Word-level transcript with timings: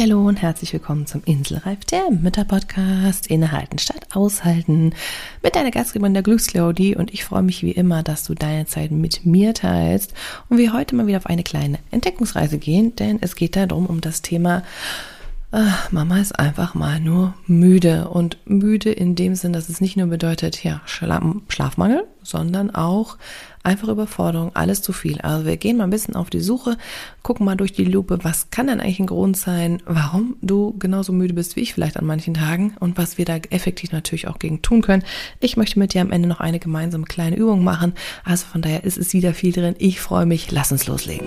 Hallo 0.00 0.28
und 0.28 0.40
herzlich 0.42 0.72
willkommen 0.72 1.06
zum 1.06 1.22
Inselreif, 1.24 1.84
der 1.86 2.12
Mütterpodcast. 2.12 3.26
Innehalten 3.26 3.80
statt 3.80 4.06
aushalten. 4.14 4.94
Mit 5.42 5.56
deiner 5.56 5.72
Gastgeberin 5.72 6.14
der 6.14 6.22
Glücksclaudi 6.22 6.94
und 6.94 7.12
ich 7.12 7.24
freue 7.24 7.42
mich 7.42 7.64
wie 7.64 7.72
immer, 7.72 8.04
dass 8.04 8.22
du 8.22 8.34
deine 8.34 8.66
Zeit 8.66 8.92
mit 8.92 9.26
mir 9.26 9.54
teilst 9.54 10.14
und 10.48 10.58
wir 10.58 10.72
heute 10.72 10.94
mal 10.94 11.08
wieder 11.08 11.16
auf 11.16 11.26
eine 11.26 11.42
kleine 11.42 11.80
Entdeckungsreise 11.90 12.58
gehen, 12.58 12.94
denn 12.94 13.18
es 13.22 13.34
geht 13.34 13.56
darum 13.56 13.86
um 13.86 14.00
das 14.00 14.22
Thema 14.22 14.62
Ach, 15.50 15.90
Mama 15.92 16.18
ist 16.18 16.38
einfach 16.38 16.74
mal 16.74 17.00
nur 17.00 17.32
müde 17.46 18.08
und 18.08 18.36
müde 18.44 18.92
in 18.92 19.14
dem 19.14 19.34
Sinn, 19.34 19.54
dass 19.54 19.70
es 19.70 19.80
nicht 19.80 19.96
nur 19.96 20.08
bedeutet, 20.08 20.62
ja, 20.62 20.82
Schlafmangel, 20.84 22.04
sondern 22.22 22.70
auch 22.74 23.16
einfach 23.62 23.88
Überforderung, 23.88 24.54
alles 24.54 24.82
zu 24.82 24.92
viel. 24.92 25.22
Also 25.22 25.46
wir 25.46 25.56
gehen 25.56 25.78
mal 25.78 25.84
ein 25.84 25.90
bisschen 25.90 26.16
auf 26.16 26.28
die 26.28 26.40
Suche, 26.40 26.76
gucken 27.22 27.46
mal 27.46 27.56
durch 27.56 27.72
die 27.72 27.86
Lupe, 27.86 28.18
was 28.24 28.50
kann 28.50 28.66
denn 28.66 28.78
eigentlich 28.78 29.00
ein 29.00 29.06
Grund 29.06 29.38
sein, 29.38 29.82
warum 29.86 30.36
du 30.42 30.76
genauso 30.78 31.14
müde 31.14 31.32
bist 31.32 31.56
wie 31.56 31.60
ich 31.60 31.72
vielleicht 31.72 31.96
an 31.96 32.04
manchen 32.04 32.34
Tagen 32.34 32.74
und 32.78 32.98
was 32.98 33.16
wir 33.16 33.24
da 33.24 33.36
effektiv 33.36 33.90
natürlich 33.90 34.28
auch 34.28 34.38
gegen 34.38 34.60
tun 34.60 34.82
können. 34.82 35.02
Ich 35.40 35.56
möchte 35.56 35.78
mit 35.78 35.94
dir 35.94 36.02
am 36.02 36.12
Ende 36.12 36.28
noch 36.28 36.40
eine 36.40 36.58
gemeinsame 36.58 37.04
kleine 37.04 37.36
Übung 37.36 37.64
machen. 37.64 37.94
Also 38.22 38.44
von 38.44 38.60
daher 38.60 38.84
ist 38.84 38.98
es 38.98 39.14
wieder 39.14 39.32
viel 39.32 39.52
drin. 39.52 39.76
Ich 39.78 39.98
freue 39.98 40.26
mich. 40.26 40.50
Lass 40.50 40.72
uns 40.72 40.86
loslegen. 40.86 41.26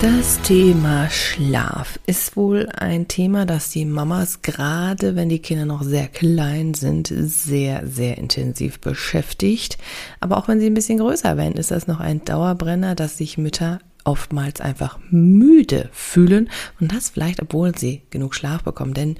Das 0.00 0.40
Thema 0.42 1.10
Schlaf 1.10 1.98
ist 2.06 2.36
wohl 2.36 2.68
ein 2.68 3.08
Thema, 3.08 3.46
das 3.46 3.70
die 3.70 3.84
Mamas 3.84 4.42
gerade, 4.42 5.16
wenn 5.16 5.28
die 5.28 5.40
Kinder 5.40 5.64
noch 5.64 5.82
sehr 5.82 6.06
klein 6.06 6.74
sind, 6.74 7.12
sehr, 7.12 7.84
sehr 7.84 8.16
intensiv 8.16 8.78
beschäftigt. 8.78 9.76
Aber 10.20 10.36
auch 10.36 10.46
wenn 10.46 10.60
sie 10.60 10.66
ein 10.66 10.74
bisschen 10.74 10.98
größer 10.98 11.36
werden, 11.36 11.54
ist 11.54 11.72
das 11.72 11.88
noch 11.88 11.98
ein 11.98 12.24
Dauerbrenner, 12.24 12.94
dass 12.94 13.18
sich 13.18 13.38
Mütter 13.38 13.80
oftmals 14.04 14.60
einfach 14.60 15.00
müde 15.10 15.88
fühlen 15.92 16.48
und 16.78 16.94
das 16.94 17.10
vielleicht, 17.10 17.42
obwohl 17.42 17.76
sie 17.76 18.02
genug 18.10 18.36
Schlaf 18.36 18.62
bekommen. 18.62 18.94
Denn 18.94 19.16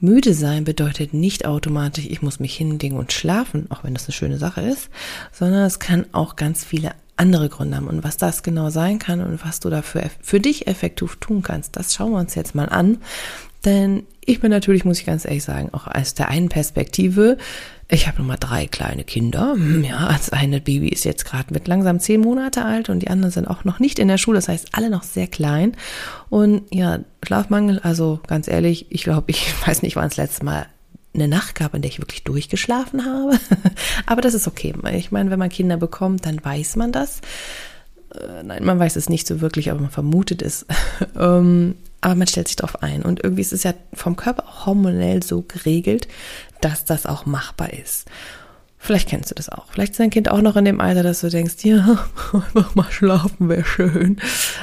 Müde 0.00 0.34
sein 0.34 0.64
bedeutet 0.64 1.14
nicht 1.14 1.46
automatisch, 1.46 2.06
ich 2.06 2.20
muss 2.20 2.40
mich 2.40 2.56
hinlegen 2.56 2.98
und 2.98 3.12
schlafen, 3.12 3.70
auch 3.70 3.84
wenn 3.84 3.94
das 3.94 4.06
eine 4.06 4.12
schöne 4.12 4.38
Sache 4.38 4.62
ist, 4.62 4.90
sondern 5.30 5.64
es 5.64 5.78
kann 5.78 6.04
auch 6.10 6.34
ganz 6.34 6.64
viele 6.64 6.90
andere 7.16 7.48
Gründe 7.48 7.76
haben. 7.76 7.88
Und 7.88 8.04
was 8.04 8.16
das 8.16 8.42
genau 8.42 8.70
sein 8.70 8.98
kann 8.98 9.20
und 9.20 9.44
was 9.44 9.60
du 9.60 9.70
dafür 9.70 10.04
für 10.20 10.40
dich 10.40 10.66
effektiv 10.66 11.16
tun 11.16 11.42
kannst, 11.42 11.76
das 11.76 11.94
schauen 11.94 12.12
wir 12.12 12.18
uns 12.18 12.34
jetzt 12.34 12.54
mal 12.54 12.68
an. 12.68 12.98
Denn 13.64 14.04
ich 14.24 14.40
bin 14.40 14.50
natürlich, 14.50 14.84
muss 14.84 15.00
ich 15.00 15.06
ganz 15.06 15.24
ehrlich 15.24 15.44
sagen, 15.44 15.70
auch 15.72 15.86
aus 15.86 16.14
der 16.14 16.28
einen 16.28 16.48
Perspektive, 16.48 17.36
ich 17.88 18.08
habe 18.08 18.18
nochmal 18.18 18.38
drei 18.38 18.66
kleine 18.66 19.04
Kinder. 19.04 19.52
Hm, 19.54 19.84
ja, 19.84 20.08
als 20.08 20.30
eine 20.30 20.60
Baby 20.60 20.88
ist 20.88 21.04
jetzt 21.04 21.24
gerade 21.24 21.52
mit 21.52 21.68
langsam 21.68 22.00
zehn 22.00 22.20
Monate 22.20 22.64
alt 22.64 22.88
und 22.88 23.00
die 23.00 23.08
anderen 23.08 23.30
sind 23.30 23.46
auch 23.46 23.64
noch 23.64 23.78
nicht 23.78 23.98
in 23.98 24.08
der 24.08 24.18
Schule, 24.18 24.38
das 24.38 24.48
heißt 24.48 24.70
alle 24.72 24.90
noch 24.90 25.04
sehr 25.04 25.28
klein. 25.28 25.76
Und 26.28 26.62
ja, 26.72 27.00
Schlafmangel, 27.24 27.78
also 27.80 28.20
ganz 28.26 28.48
ehrlich, 28.48 28.86
ich 28.90 29.04
glaube, 29.04 29.30
ich 29.30 29.54
weiß 29.66 29.82
nicht, 29.82 29.96
wann 29.96 30.08
das 30.08 30.16
letzte 30.16 30.44
Mal 30.44 30.66
eine 31.16 31.28
Nacht 31.28 31.54
gab, 31.54 31.74
in 31.74 31.82
der 31.82 31.90
ich 31.90 32.00
wirklich 32.00 32.24
durchgeschlafen 32.24 33.04
habe. 33.04 33.38
Aber 34.06 34.22
das 34.22 34.34
ist 34.34 34.46
okay. 34.46 34.74
Ich 34.92 35.10
meine, 35.10 35.30
wenn 35.30 35.38
man 35.38 35.48
Kinder 35.48 35.76
bekommt, 35.76 36.26
dann 36.26 36.42
weiß 36.44 36.76
man 36.76 36.92
das. 36.92 37.20
Äh, 38.14 38.42
nein, 38.44 38.64
man 38.64 38.78
weiß 38.78 38.96
es 38.96 39.08
nicht 39.08 39.26
so 39.26 39.40
wirklich, 39.40 39.70
aber 39.70 39.80
man 39.80 39.90
vermutet 39.90 40.42
es. 40.42 40.66
ähm, 41.18 41.74
aber 42.00 42.14
man 42.14 42.26
stellt 42.26 42.48
sich 42.48 42.56
darauf 42.56 42.82
ein. 42.82 43.02
Und 43.02 43.22
irgendwie 43.24 43.42
ist 43.42 43.52
es 43.52 43.62
ja 43.62 43.74
vom 43.92 44.16
Körper 44.16 44.64
hormonell 44.64 45.22
so 45.22 45.42
geregelt, 45.42 46.08
dass 46.60 46.84
das 46.84 47.06
auch 47.06 47.26
machbar 47.26 47.72
ist. 47.72 48.06
Vielleicht 48.78 49.08
kennst 49.08 49.30
du 49.30 49.34
das 49.34 49.48
auch. 49.48 49.66
Vielleicht 49.68 49.92
ist 49.92 50.00
dein 50.00 50.10
Kind 50.10 50.30
auch 50.30 50.42
noch 50.42 50.54
in 50.54 50.64
dem 50.64 50.80
Alter, 50.80 51.02
dass 51.02 51.22
du 51.22 51.28
denkst, 51.28 51.64
ja, 51.64 52.06
einfach 52.32 52.74
mal 52.74 52.90
schlafen 52.90 53.48
wäre 53.48 53.64
schön. 53.64 54.18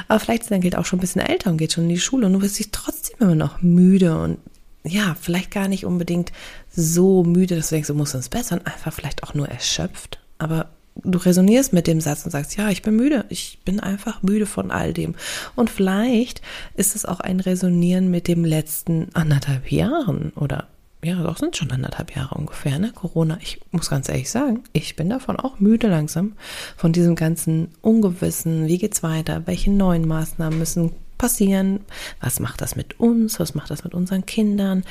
Aber 0.08 0.20
vielleicht 0.20 0.44
ist 0.44 0.50
dein 0.50 0.62
Kind 0.62 0.76
auch 0.76 0.86
schon 0.86 0.98
ein 0.98 1.00
bisschen 1.00 1.20
älter 1.20 1.50
und 1.50 1.58
geht 1.58 1.72
schon 1.72 1.84
in 1.84 1.90
die 1.90 2.00
Schule 2.00 2.26
und 2.26 2.32
du 2.32 2.40
wirst 2.40 2.58
dich 2.58 2.70
trotzdem 2.70 3.16
immer 3.20 3.34
noch 3.34 3.60
müde 3.60 4.16
und 4.16 4.38
ja, 4.86 5.16
vielleicht 5.20 5.50
gar 5.50 5.68
nicht 5.68 5.86
unbedingt 5.86 6.32
so 6.70 7.24
müde, 7.24 7.56
dass 7.56 7.68
du 7.68 7.76
denkst, 7.76 7.88
du 7.88 7.94
musst 7.94 8.14
uns 8.14 8.28
bessern, 8.28 8.60
einfach 8.64 8.92
vielleicht 8.92 9.22
auch 9.22 9.34
nur 9.34 9.48
erschöpft. 9.48 10.18
Aber 10.38 10.68
du 11.02 11.18
resonierst 11.18 11.72
mit 11.72 11.86
dem 11.86 12.00
Satz 12.00 12.24
und 12.24 12.30
sagst, 12.30 12.56
ja, 12.56 12.68
ich 12.68 12.82
bin 12.82 12.94
müde, 12.94 13.24
ich 13.28 13.58
bin 13.64 13.80
einfach 13.80 14.22
müde 14.22 14.46
von 14.46 14.70
all 14.70 14.92
dem. 14.92 15.14
Und 15.56 15.70
vielleicht 15.70 16.42
ist 16.76 16.94
es 16.94 17.06
auch 17.06 17.20
ein 17.20 17.40
Resonieren 17.40 18.10
mit 18.10 18.28
dem 18.28 18.44
letzten 18.44 19.08
anderthalb 19.14 19.72
Jahren 19.72 20.32
oder 20.36 20.68
ja, 21.02 21.22
doch 21.22 21.36
sind 21.36 21.54
schon 21.54 21.70
anderthalb 21.70 22.16
Jahre 22.16 22.34
ungefähr, 22.34 22.78
ne? 22.78 22.90
Corona. 22.94 23.36
Ich 23.42 23.60
muss 23.72 23.90
ganz 23.90 24.08
ehrlich 24.08 24.30
sagen, 24.30 24.64
ich 24.72 24.96
bin 24.96 25.10
davon 25.10 25.36
auch 25.36 25.60
müde 25.60 25.88
langsam. 25.88 26.32
Von 26.78 26.94
diesem 26.94 27.14
ganzen 27.14 27.68
Ungewissen, 27.82 28.68
wie 28.68 28.78
geht's 28.78 29.02
weiter, 29.02 29.42
welche 29.44 29.70
neuen 29.70 30.08
Maßnahmen 30.08 30.58
müssen 30.58 30.92
passieren? 31.18 31.80
Was 32.20 32.40
macht 32.40 32.60
das 32.60 32.76
mit 32.76 33.00
uns? 33.00 33.40
Was 33.40 33.54
macht 33.54 33.70
das 33.70 33.84
mit 33.84 33.94
unseren 33.94 34.26
Kindern? 34.26 34.84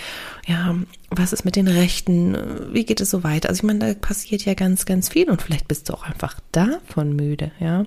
Ja, 0.47 0.75
was 1.09 1.33
ist 1.33 1.45
mit 1.45 1.55
den 1.55 1.67
Rechten? 1.67 2.35
Wie 2.73 2.85
geht 2.85 3.01
es 3.01 3.09
so 3.09 3.23
weiter? 3.23 3.49
Also 3.49 3.59
ich 3.59 3.63
meine, 3.63 3.79
da 3.79 3.93
passiert 3.93 4.45
ja 4.45 4.53
ganz, 4.53 4.85
ganz 4.85 5.09
viel 5.09 5.29
und 5.29 5.41
vielleicht 5.41 5.67
bist 5.67 5.89
du 5.89 5.93
auch 5.93 6.03
einfach 6.03 6.39
davon 6.51 7.15
müde, 7.15 7.51
ja. 7.59 7.85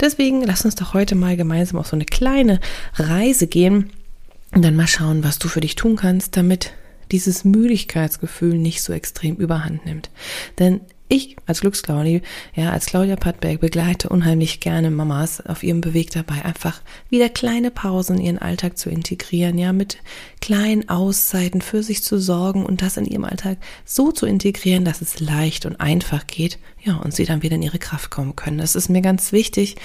Deswegen 0.00 0.42
lass 0.42 0.64
uns 0.64 0.74
doch 0.74 0.94
heute 0.94 1.14
mal 1.14 1.36
gemeinsam 1.36 1.78
auf 1.78 1.86
so 1.86 1.96
eine 1.96 2.04
kleine 2.04 2.60
Reise 2.94 3.46
gehen 3.46 3.90
und 4.54 4.64
dann 4.64 4.76
mal 4.76 4.86
schauen, 4.86 5.24
was 5.24 5.38
du 5.38 5.48
für 5.48 5.60
dich 5.60 5.74
tun 5.74 5.96
kannst, 5.96 6.36
damit 6.36 6.72
dieses 7.12 7.44
Müdigkeitsgefühl 7.44 8.56
nicht 8.56 8.82
so 8.82 8.92
extrem 8.92 9.36
überhand 9.36 9.84
nimmt. 9.84 10.10
Denn 10.58 10.80
ich 11.08 11.36
als 11.46 11.60
Glücksclaudi, 11.60 12.22
ja, 12.54 12.70
als 12.70 12.86
Claudia 12.86 13.16
Pattberg 13.16 13.60
begleite 13.60 14.08
unheimlich 14.08 14.60
gerne 14.60 14.90
Mamas 14.90 15.44
auf 15.44 15.62
ihrem 15.62 15.80
Beweg 15.80 16.10
dabei, 16.10 16.44
einfach 16.44 16.80
wieder 17.10 17.28
kleine 17.28 17.70
Pausen 17.70 18.18
in 18.18 18.24
ihren 18.24 18.38
Alltag 18.38 18.78
zu 18.78 18.88
integrieren, 18.88 19.58
ja, 19.58 19.72
mit 19.72 19.98
kleinen 20.40 20.88
Auszeiten 20.88 21.60
für 21.60 21.82
sich 21.82 22.02
zu 22.02 22.18
sorgen 22.18 22.64
und 22.64 22.80
das 22.80 22.96
in 22.96 23.04
ihrem 23.04 23.24
Alltag 23.24 23.58
so 23.84 24.12
zu 24.12 24.24
integrieren, 24.24 24.84
dass 24.84 25.02
es 25.02 25.20
leicht 25.20 25.66
und 25.66 25.78
einfach 25.80 26.26
geht, 26.26 26.58
ja, 26.82 26.96
und 26.96 27.14
sie 27.14 27.26
dann 27.26 27.42
wieder 27.42 27.56
in 27.56 27.62
ihre 27.62 27.78
Kraft 27.78 28.10
kommen 28.10 28.34
können. 28.34 28.58
Das 28.58 28.74
ist 28.74 28.88
mir 28.88 29.02
ganz 29.02 29.32
wichtig 29.32 29.76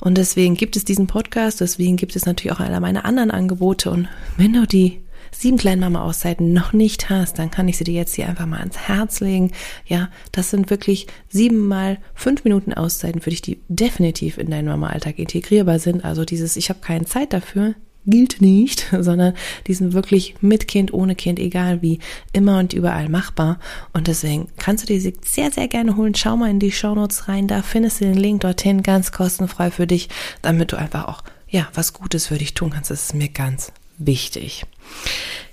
und 0.00 0.16
deswegen 0.16 0.54
gibt 0.54 0.76
es 0.76 0.84
diesen 0.84 1.06
Podcast, 1.06 1.60
deswegen 1.60 1.96
gibt 1.96 2.16
es 2.16 2.24
natürlich 2.24 2.56
auch 2.56 2.60
alle 2.60 2.80
meine 2.80 3.04
anderen 3.04 3.30
Angebote 3.30 3.90
und 3.90 4.08
wenn 4.38 4.54
du 4.54 4.66
die 4.66 5.02
sieben 5.34 5.56
kleinen 5.56 5.80
Mama-Auszeiten 5.80 6.52
noch 6.52 6.72
nicht 6.72 7.10
hast, 7.10 7.38
dann 7.38 7.50
kann 7.50 7.68
ich 7.68 7.78
sie 7.78 7.84
dir 7.84 7.94
jetzt 7.94 8.14
hier 8.14 8.28
einfach 8.28 8.46
mal 8.46 8.60
ans 8.60 8.76
Herz 8.76 9.20
legen. 9.20 9.50
Ja, 9.86 10.10
das 10.30 10.50
sind 10.50 10.70
wirklich 10.70 11.06
sieben 11.28 11.66
mal 11.66 11.98
fünf 12.14 12.44
Minuten 12.44 12.72
Auszeiten 12.72 13.20
für 13.20 13.30
dich, 13.30 13.42
die 13.42 13.60
definitiv 13.68 14.38
in 14.38 14.50
deinen 14.50 14.68
Mama-Alltag 14.68 15.18
integrierbar 15.18 15.78
sind. 15.78 16.04
Also 16.04 16.24
dieses, 16.24 16.56
ich 16.56 16.68
habe 16.68 16.80
keine 16.80 17.06
Zeit 17.06 17.32
dafür, 17.32 17.74
gilt 18.06 18.40
nicht, 18.40 18.86
sondern 18.98 19.34
die 19.66 19.74
sind 19.74 19.92
wirklich 19.92 20.34
mit 20.40 20.68
Kind, 20.68 20.92
ohne 20.92 21.14
Kind, 21.14 21.38
egal 21.38 21.82
wie, 21.82 21.98
immer 22.32 22.58
und 22.58 22.72
überall 22.72 23.08
machbar. 23.08 23.58
Und 23.92 24.08
deswegen 24.08 24.48
kannst 24.58 24.84
du 24.84 24.92
dir 24.92 25.00
sie 25.00 25.14
sehr, 25.24 25.50
sehr 25.50 25.68
gerne 25.68 25.96
holen. 25.96 26.14
Schau 26.14 26.36
mal 26.36 26.50
in 26.50 26.60
die 26.60 26.72
Shownotes 26.72 27.28
rein, 27.28 27.48
da 27.48 27.62
findest 27.62 28.00
du 28.00 28.04
den 28.04 28.14
Link 28.14 28.42
dorthin, 28.42 28.82
ganz 28.82 29.12
kostenfrei 29.12 29.70
für 29.70 29.86
dich, 29.86 30.08
damit 30.42 30.72
du 30.72 30.76
einfach 30.76 31.08
auch, 31.08 31.22
ja, 31.48 31.68
was 31.74 31.92
Gutes 31.92 32.28
für 32.28 32.38
dich 32.38 32.54
tun 32.54 32.70
kannst. 32.70 32.90
Das 32.90 33.04
ist 33.04 33.14
mir 33.14 33.28
ganz 33.28 33.72
wichtig. 33.98 34.64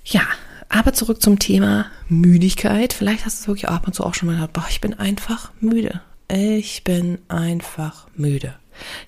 Ja, 0.03 0.21
aber 0.69 0.93
zurück 0.93 1.21
zum 1.21 1.39
Thema 1.39 1.87
Müdigkeit. 2.07 2.93
Vielleicht 2.93 3.25
hast 3.25 3.39
du 3.39 3.41
es 3.41 3.47
wirklich 3.47 3.69
ab 3.69 3.87
und 3.87 3.93
zu 3.93 4.03
auch 4.03 4.13
schon 4.13 4.27
mal 4.27 4.33
gehört, 4.33 4.53
boah, 4.53 4.65
ich 4.69 4.81
bin 4.81 4.93
einfach 4.93 5.51
müde. 5.59 6.01
Ich 6.31 6.83
bin 6.83 7.19
einfach 7.27 8.07
müde. 8.15 8.53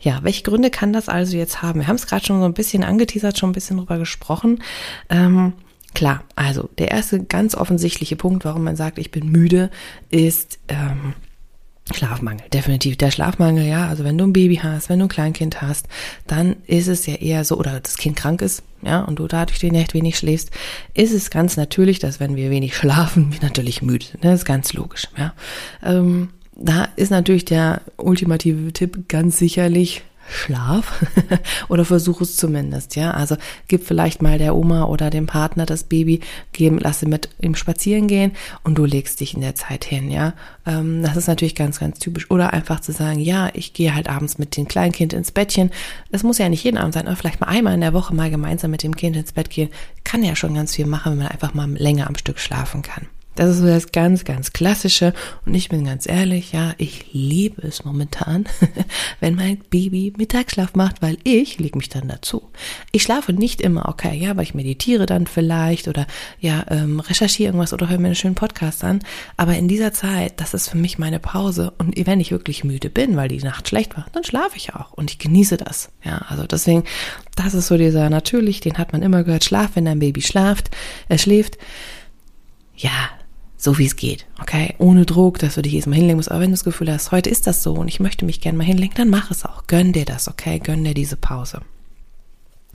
Ja, 0.01 0.19
welche 0.23 0.43
Gründe 0.43 0.69
kann 0.69 0.91
das 0.91 1.07
also 1.07 1.37
jetzt 1.37 1.61
haben? 1.61 1.79
Wir 1.79 1.87
haben 1.87 1.95
es 1.95 2.07
gerade 2.07 2.25
schon 2.25 2.39
so 2.39 2.45
ein 2.45 2.53
bisschen 2.53 2.83
angeteasert, 2.83 3.37
schon 3.37 3.51
ein 3.51 3.53
bisschen 3.53 3.77
drüber 3.77 3.99
gesprochen. 3.99 4.63
Ähm, 5.09 5.53
klar, 5.93 6.23
also 6.35 6.69
der 6.77 6.91
erste 6.91 7.23
ganz 7.23 7.55
offensichtliche 7.55 8.15
Punkt, 8.15 8.43
warum 8.43 8.63
man 8.63 8.75
sagt, 8.75 8.97
ich 8.97 9.11
bin 9.11 9.31
müde, 9.31 9.69
ist 10.09 10.59
ähm, 10.67 11.13
Schlafmangel, 11.93 12.45
definitiv. 12.53 12.95
Der 12.97 13.11
Schlafmangel, 13.11 13.65
ja, 13.65 13.87
also 13.87 14.03
wenn 14.03 14.17
du 14.17 14.25
ein 14.25 14.33
Baby 14.33 14.57
hast, 14.57 14.89
wenn 14.89 14.99
du 14.99 15.05
ein 15.05 15.09
Kleinkind 15.09 15.61
hast, 15.61 15.87
dann 16.27 16.57
ist 16.67 16.87
es 16.87 17.05
ja 17.05 17.15
eher 17.15 17.43
so, 17.43 17.57
oder 17.57 17.79
das 17.79 17.97
Kind 17.97 18.15
krank 18.15 18.41
ist, 18.41 18.63
ja, 18.81 19.01
und 19.01 19.19
du 19.19 19.27
dadurch 19.27 19.59
die 19.59 19.71
Nacht 19.71 19.93
wenig 19.93 20.17
schläfst, 20.17 20.51
ist 20.93 21.11
es 21.11 21.29
ganz 21.29 21.57
natürlich, 21.57 21.99
dass 21.99 22.19
wenn 22.19 22.35
wir 22.35 22.49
wenig 22.49 22.75
schlafen, 22.77 23.33
wir 23.33 23.41
natürlich 23.41 23.81
müde 23.81 24.05
sind. 24.05 24.23
Das 24.23 24.39
ist 24.39 24.45
ganz 24.45 24.73
logisch, 24.73 25.07
ja. 25.17 25.33
Ähm, 25.83 26.29
da 26.55 26.87
ist 26.95 27.09
natürlich 27.09 27.45
der 27.45 27.81
ultimative 27.97 28.71
Tipp 28.71 29.07
ganz 29.07 29.37
sicherlich 29.37 30.03
Schlaf 30.31 31.05
oder 31.69 31.85
versuch 31.85 32.21
es 32.21 32.35
zumindest, 32.37 32.95
ja. 32.95 33.11
Also 33.11 33.35
gib 33.67 33.85
vielleicht 33.85 34.21
mal 34.21 34.37
der 34.37 34.55
Oma 34.55 34.85
oder 34.85 35.09
dem 35.09 35.27
Partner 35.27 35.65
das 35.65 35.83
Baby, 35.83 36.21
geben, 36.53 36.79
lass 36.79 37.01
sie 37.01 37.05
mit 37.05 37.29
ihm 37.39 37.55
spazieren 37.55 38.07
gehen 38.07 38.31
und 38.63 38.77
du 38.77 38.85
legst 38.85 39.19
dich 39.19 39.33
in 39.33 39.41
der 39.41 39.55
Zeit 39.55 39.85
hin, 39.85 40.09
ja. 40.09 40.33
Ähm, 40.65 41.03
das 41.03 41.17
ist 41.17 41.27
natürlich 41.27 41.55
ganz, 41.55 41.79
ganz 41.79 41.99
typisch. 41.99 42.29
Oder 42.31 42.53
einfach 42.53 42.79
zu 42.79 42.91
sagen, 42.91 43.19
ja, 43.19 43.49
ich 43.53 43.73
gehe 43.73 43.93
halt 43.93 44.09
abends 44.09 44.37
mit 44.37 44.57
dem 44.57 44.67
Kleinkind 44.67 45.13
ins 45.13 45.31
Bettchen. 45.31 45.71
Das 46.11 46.23
muss 46.23 46.37
ja 46.37 46.49
nicht 46.49 46.63
jeden 46.63 46.77
Abend 46.77 46.93
sein, 46.93 47.07
aber 47.07 47.15
vielleicht 47.15 47.41
mal 47.41 47.47
einmal 47.47 47.73
in 47.73 47.81
der 47.81 47.93
Woche 47.93 48.13
mal 48.13 48.29
gemeinsam 48.29 48.71
mit 48.71 48.83
dem 48.83 48.95
Kind 48.95 49.15
ins 49.15 49.33
Bett 49.33 49.49
gehen. 49.49 49.69
Kann 50.03 50.23
ja 50.23 50.35
schon 50.35 50.53
ganz 50.53 50.75
viel 50.75 50.85
machen, 50.85 51.11
wenn 51.11 51.19
man 51.19 51.27
einfach 51.27 51.53
mal 51.53 51.69
länger 51.71 52.07
am 52.07 52.15
Stück 52.15 52.39
schlafen 52.39 52.81
kann. 52.81 53.07
Das 53.41 53.49
ist 53.49 53.57
so 53.57 53.65
das 53.65 53.91
ganz, 53.91 54.23
ganz 54.23 54.53
Klassische. 54.53 55.15
Und 55.47 55.55
ich 55.55 55.67
bin 55.67 55.83
ganz 55.83 56.07
ehrlich, 56.07 56.51
ja, 56.51 56.75
ich 56.77 57.07
liebe 57.11 57.63
es 57.63 57.83
momentan, 57.83 58.45
wenn 59.19 59.33
mein 59.33 59.57
Baby 59.71 60.13
Mittagsschlaf 60.15 60.75
macht, 60.75 61.01
weil 61.01 61.17
ich 61.23 61.57
lege 61.57 61.75
mich 61.75 61.89
dann 61.89 62.07
dazu. 62.07 62.51
Ich 62.91 63.01
schlafe 63.01 63.33
nicht 63.33 63.59
immer, 63.59 63.89
okay, 63.89 64.15
ja, 64.15 64.37
weil 64.37 64.43
ich 64.43 64.53
meditiere 64.53 65.07
dann 65.07 65.25
vielleicht 65.25 65.87
oder 65.87 66.05
ja, 66.39 66.63
ähm, 66.69 66.99
recherchiere 66.99 67.47
irgendwas 67.47 67.73
oder 67.73 67.89
höre 67.89 67.97
mir 67.97 68.09
einen 68.09 68.15
schönen 68.15 68.35
Podcast 68.35 68.83
an. 68.83 68.99
Aber 69.37 69.55
in 69.55 69.67
dieser 69.67 69.91
Zeit, 69.91 70.39
das 70.39 70.53
ist 70.53 70.69
für 70.69 70.77
mich 70.77 70.99
meine 70.99 71.17
Pause. 71.17 71.73
Und 71.79 71.95
wenn 72.05 72.19
ich 72.19 72.29
wirklich 72.29 72.63
müde 72.63 72.91
bin, 72.91 73.17
weil 73.17 73.29
die 73.29 73.39
Nacht 73.39 73.67
schlecht 73.67 73.97
war, 73.97 74.05
dann 74.13 74.23
schlafe 74.23 74.57
ich 74.57 74.75
auch. 74.75 74.93
Und 74.93 75.09
ich 75.09 75.17
genieße 75.17 75.57
das. 75.57 75.89
Ja, 76.03 76.19
also 76.29 76.45
deswegen, 76.45 76.83
das 77.35 77.55
ist 77.55 77.65
so 77.65 77.77
dieser, 77.77 78.11
natürlich, 78.11 78.59
den 78.59 78.77
hat 78.77 78.93
man 78.93 79.01
immer 79.01 79.23
gehört, 79.23 79.45
Schlaf, 79.45 79.71
wenn 79.73 79.85
dein 79.85 79.97
Baby 79.97 80.21
schlaft, 80.21 80.69
er 81.09 81.17
schläft. 81.17 81.57
Ja, 82.75 83.09
so 83.61 83.77
wie 83.77 83.85
es 83.85 83.95
geht, 83.95 84.25
okay? 84.41 84.73
Ohne 84.79 85.05
Druck, 85.05 85.37
dass 85.37 85.53
du 85.53 85.61
dich 85.61 85.73
jedes 85.73 85.85
Mal 85.85 85.95
hinlegen 85.95 86.17
musst. 86.17 86.31
Aber 86.31 86.39
wenn 86.39 86.49
du 86.49 86.55
das 86.55 86.63
Gefühl 86.63 86.91
hast, 86.91 87.11
heute 87.11 87.29
ist 87.29 87.45
das 87.45 87.61
so 87.61 87.73
und 87.73 87.87
ich 87.87 87.99
möchte 87.99 88.25
mich 88.25 88.41
gerne 88.41 88.57
mal 88.57 88.63
hinlegen, 88.63 88.95
dann 88.95 89.09
mach 89.09 89.29
es 89.29 89.45
auch. 89.45 89.67
Gönn 89.67 89.93
dir 89.93 90.03
das, 90.03 90.27
okay? 90.27 90.57
Gönn 90.57 90.83
dir 90.83 90.95
diese 90.95 91.15
Pause. 91.15 91.61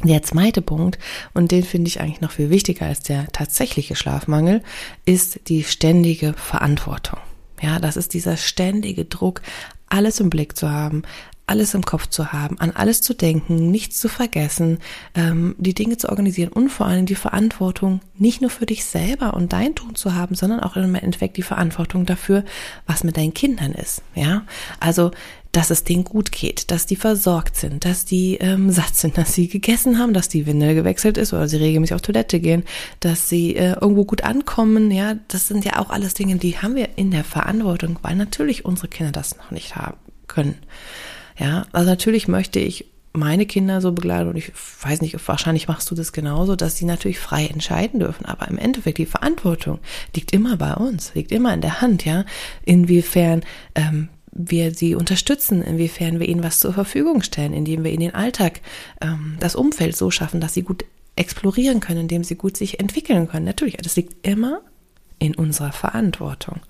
Der 0.05 0.23
zweite 0.23 0.63
Punkt, 0.63 0.99
und 1.35 1.51
den 1.51 1.65
finde 1.65 1.89
ich 1.89 2.01
eigentlich 2.01 2.21
noch 2.21 2.31
viel 2.31 2.51
wichtiger 2.51 2.87
als 2.87 3.01
der 3.01 3.27
tatsächliche 3.33 3.97
Schlafmangel, 3.97 4.63
ist 5.05 5.41
die 5.49 5.65
ständige 5.65 6.35
Verantwortung. 6.35 7.19
Ja, 7.61 7.81
das 7.81 7.97
ist 7.97 8.15
dieser 8.15 8.37
ständige 8.37 9.07
Druck, 9.07 9.43
alles 9.89 10.21
im 10.21 10.31
Blick 10.31 10.57
zu 10.57 10.71
haben, 10.71 11.03
alles 11.47 11.75
im 11.75 11.85
Kopf 11.85 12.09
zu 12.09 12.33
haben, 12.33 12.59
an 12.59 12.73
alles 12.73 13.01
zu 13.03 13.15
denken, 13.15 13.71
nichts 13.71 13.99
zu 14.01 14.09
vergessen, 14.09 14.79
ähm, 15.15 15.55
die 15.59 15.75
Dinge 15.75 15.97
zu 15.97 16.09
organisieren 16.09 16.53
und 16.53 16.71
vor 16.71 16.87
allem 16.87 17.07
die 17.07 17.15
Verantwortung 17.15 18.01
nicht 18.19 18.41
nur 18.41 18.51
für 18.51 18.67
dich 18.67 18.85
selber 18.85 19.35
und 19.35 19.53
dein 19.53 19.75
Tun 19.75 19.95
zu 19.95 20.15
haben, 20.15 20.35
sondern 20.35 20.61
auch 20.61 20.77
im 20.77 20.95
Endeffekt 20.97 21.37
die 21.37 21.43
Verantwortung 21.43 22.05
dafür, 22.05 22.45
was 22.87 23.05
mit 23.05 23.17
deinen 23.17 23.35
Kindern 23.35 23.73
ist. 23.73 24.03
Ja, 24.15 24.43
also 24.81 25.13
dass 25.53 25.71
es 25.71 25.85
denen 25.85 26.05
gut 26.05 26.33
geht, 26.33 26.71
dass 26.71 26.85
die 26.85 26.97
versorgt 26.97 27.57
sind, 27.57 27.87
dass 27.87 28.05
die 28.05 28.35
ähm, 28.41 28.71
satt 28.73 28.95
sind, 28.97 29.17
dass 29.17 29.33
sie 29.33 29.49
gegessen 29.49 29.99
haben, 29.99 30.13
dass 30.13 30.29
die 30.29 30.47
Windel 30.47 30.75
gewechselt 30.75 31.17
ist 31.17 31.33
oder 31.33 31.49
sie 31.49 31.57
regelmäßig 31.57 31.95
auf 31.95 32.03
Toilette 32.03 32.41
gehen, 32.41 32.65
dass 33.01 33.29
sie 33.29 33.57
äh, 33.57 33.75
irgendwo 33.81 34.05
gut 34.05 34.25
ankommen. 34.25 34.91
Ja, 34.91 35.15
das 35.29 35.49
sind 35.49 35.65
ja 35.65 35.79
auch 35.79 35.91
alles 35.91 36.15
Dinge, 36.15 36.37
die 36.37 36.59
haben 36.59 36.75
wir 36.75 36.91
in 36.97 37.13
der 37.13 37.25
Verantwortung, 37.25 37.99
weil 38.03 38.17
natürlich 38.17 38.65
unsere 38.65 38.89
Kinder 38.89 39.13
das 39.13 39.37
noch 39.37 39.53
nicht 39.53 39.77
haben 39.77 39.97
können. 40.27 40.57
Ja, 41.39 41.67
also 41.73 41.89
natürlich 41.91 42.29
möchte 42.29 42.61
ich 42.61 42.87
meine 43.17 43.47
Kinder 43.47 43.81
so 43.81 43.93
begleiten 43.93 44.29
und 44.29 44.37
ich 44.37 44.53
weiß 44.83 45.01
nicht, 45.01 45.17
wahrscheinlich 45.27 45.69
machst 45.69 45.91
du 45.91 45.95
das 45.95 46.13
genauso, 46.13 46.55
dass 46.55 46.77
sie 46.77 46.85
natürlich 46.85 47.19
frei 47.19 47.47
entscheiden 47.47 48.01
dürfen. 48.01 48.27
Aber 48.27 48.49
im 48.49 48.59
Endeffekt 48.59 48.99
die 48.99 49.07
Verantwortung 49.07 49.79
liegt 50.15 50.33
immer 50.33 50.57
bei 50.57 50.75
uns, 50.75 51.15
liegt 51.15 51.33
immer 51.33 51.53
in 51.55 51.61
der 51.61 51.81
Hand, 51.81 52.05
ja. 52.05 52.25
Inwiefern 52.65 53.43
ähm, 53.75 54.09
wir 54.33 54.75
sie 54.75 54.95
unterstützen, 54.95 55.63
inwiefern 55.63 56.21
wir 56.21 56.29
ihnen 56.29 56.43
was 56.43 56.61
zur 56.61 56.75
Verfügung 56.75 57.23
stellen, 57.23 57.55
indem 57.55 57.85
wir 57.85 57.93
in 57.93 58.01
den 58.01 58.15
Alltag 58.15 58.61
ähm, 59.01 59.37
das 59.41 59.57
Umfeld 59.57 59.97
so 59.97 60.11
schaffen, 60.11 60.41
dass 60.41 60.55
sie 60.55 60.63
gut 60.63 60.85
explorieren 61.17 61.81
können, 61.81 62.01
indem 62.01 62.25
sie 62.25 62.37
gut 62.37 62.57
sich 62.57 62.79
entwickeln 62.79 63.29
können. 63.29 63.47
Natürlich, 63.47 63.79
das 63.79 63.97
liegt 63.97 64.27
immer 64.27 64.61
in 65.19 65.35
unserer 65.35 65.73
Verantwortung. 65.73 66.61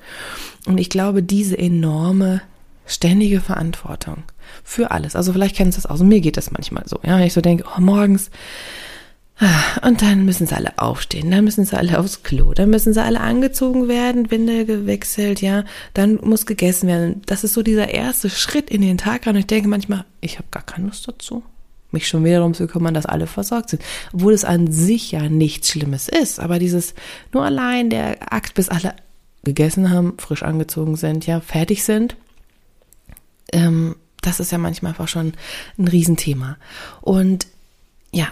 Und 0.67 0.79
ich 0.79 0.89
glaube, 0.89 1.25
diese 1.25 1.59
enorme 1.59 2.43
ständige 2.87 3.41
Verantwortung 3.41 4.23
für 4.65 4.91
alles. 4.91 5.17
Also 5.17 5.33
vielleicht 5.33 5.57
kennst 5.57 5.79
du 5.79 5.83
das 5.83 5.91
auch. 5.91 6.03
mir 6.05 6.21
geht 6.21 6.37
das 6.37 6.51
manchmal 6.51 6.85
so. 6.87 6.99
Ja, 7.05 7.19
wenn 7.19 7.27
ich 7.27 7.33
so 7.33 7.41
denke, 7.41 7.65
oh, 7.77 7.81
morgens, 7.81 8.31
ah, 9.39 9.87
und 9.87 10.03
dann 10.03 10.25
müssen 10.25 10.47
sie 10.47 10.57
alle 10.57 10.79
aufstehen, 10.79 11.31
dann 11.31 11.45
müssen 11.45 11.65
sie 11.65 11.77
alle 11.77 11.99
aufs 11.99 12.23
Klo, 12.23 12.55
dann 12.55 12.71
müssen 12.71 12.93
sie 12.93 13.03
alle 13.03 13.21
angezogen 13.21 13.89
werden, 13.89 14.31
Winde 14.31 14.65
gewechselt, 14.65 15.43
ja, 15.43 15.65
dann 15.95 16.17
muss 16.23 16.47
gegessen 16.47 16.89
werden. 16.89 17.23
Das 17.27 17.45
ist 17.45 17.55
so 17.55 17.63
dieser 17.63 17.89
erste 17.89 18.31
Schritt 18.31 18.71
in 18.71 18.83
den 18.83 18.99
Tag 18.99 19.27
Und 19.27 19.37
ich 19.37 19.47
denke 19.47 19.69
manchmal, 19.69 20.05
ich 20.21 20.39
habe 20.39 20.49
gar 20.51 20.63
keine 20.63 20.87
Lust 20.87 21.09
dazu, 21.09 21.43
mich 21.91 22.09
schon 22.09 22.25
wieder 22.25 22.37
darum 22.37 22.55
zu 22.55 22.67
kümmern, 22.67 22.95
dass 22.95 23.07
alle 23.07 23.27
versorgt 23.27 23.71
sind. 23.71 23.83
Obwohl 24.13 24.33
es 24.33 24.45
an 24.45 24.71
sich 24.71 25.13
ja 25.13 25.29
nichts 25.29 25.71
Schlimmes 25.71 26.09
ist. 26.09 26.41
Aber 26.41 26.59
dieses 26.59 26.95
nur 27.33 27.45
allein 27.45 27.91
der 27.91 28.33
Akt, 28.33 28.55
bis 28.55 28.69
alle 28.69 28.95
gegessen 29.45 29.91
haben, 29.91 30.15
frisch 30.19 30.43
angezogen 30.43 30.97
sind, 30.97 31.27
ja, 31.27 31.41
fertig 31.41 31.85
sind, 31.85 32.17
ähm, 33.53 33.97
das 34.23 34.41
ist 34.41 34.53
ja 34.53 34.59
manchmal 34.59 34.91
einfach 34.91 35.09
schon 35.09 35.35
ein 35.79 35.89
Riesenthema. 35.89 36.57
Und 37.01 37.47
ja, 38.13 38.29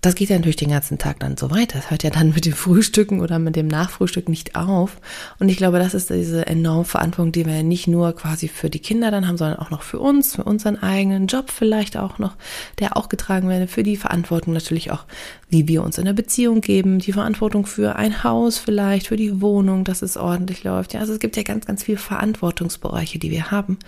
das 0.00 0.14
geht 0.14 0.28
ja 0.28 0.36
natürlich 0.36 0.56
den 0.56 0.70
ganzen 0.70 0.98
Tag 0.98 1.18
dann 1.18 1.36
so 1.36 1.50
weiter. 1.50 1.78
Das 1.78 1.90
hört 1.90 2.04
ja 2.04 2.10
dann 2.10 2.28
mit 2.28 2.46
dem 2.46 2.52
Frühstücken 2.52 3.20
oder 3.20 3.40
mit 3.40 3.56
dem 3.56 3.66
Nachfrühstück 3.66 4.28
nicht 4.28 4.54
auf. 4.54 4.98
Und 5.40 5.48
ich 5.48 5.56
glaube, 5.56 5.80
das 5.80 5.92
ist 5.92 6.10
diese 6.10 6.46
enorme 6.46 6.84
Verantwortung, 6.84 7.32
die 7.32 7.44
wir 7.44 7.56
ja 7.56 7.62
nicht 7.64 7.88
nur 7.88 8.14
quasi 8.14 8.46
für 8.46 8.70
die 8.70 8.78
Kinder 8.78 9.10
dann 9.10 9.26
haben, 9.26 9.36
sondern 9.36 9.58
auch 9.58 9.70
noch 9.70 9.82
für 9.82 9.98
uns, 9.98 10.36
für 10.36 10.44
unseren 10.44 10.80
eigenen 10.80 11.26
Job 11.26 11.50
vielleicht 11.50 11.96
auch 11.96 12.18
noch, 12.18 12.36
der 12.78 12.96
auch 12.96 13.08
getragen 13.08 13.48
werde, 13.48 13.66
für 13.66 13.82
die 13.82 13.96
Verantwortung 13.96 14.54
natürlich 14.54 14.92
auch, 14.92 15.04
wie 15.50 15.66
wir 15.66 15.82
uns 15.82 15.98
in 15.98 16.04
der 16.04 16.12
Beziehung 16.12 16.60
geben, 16.60 17.00
die 17.00 17.12
Verantwortung 17.12 17.66
für 17.66 17.96
ein 17.96 18.22
Haus 18.22 18.56
vielleicht, 18.56 19.08
für 19.08 19.16
die 19.16 19.40
Wohnung, 19.40 19.82
dass 19.82 20.02
es 20.02 20.16
ordentlich 20.16 20.62
läuft. 20.62 20.94
Ja, 20.94 21.00
also 21.00 21.12
es 21.12 21.18
gibt 21.18 21.36
ja 21.36 21.42
ganz, 21.42 21.66
ganz 21.66 21.82
viele 21.82 21.98
Verantwortungsbereiche, 21.98 23.18
die 23.18 23.32
wir 23.32 23.50
haben. 23.50 23.78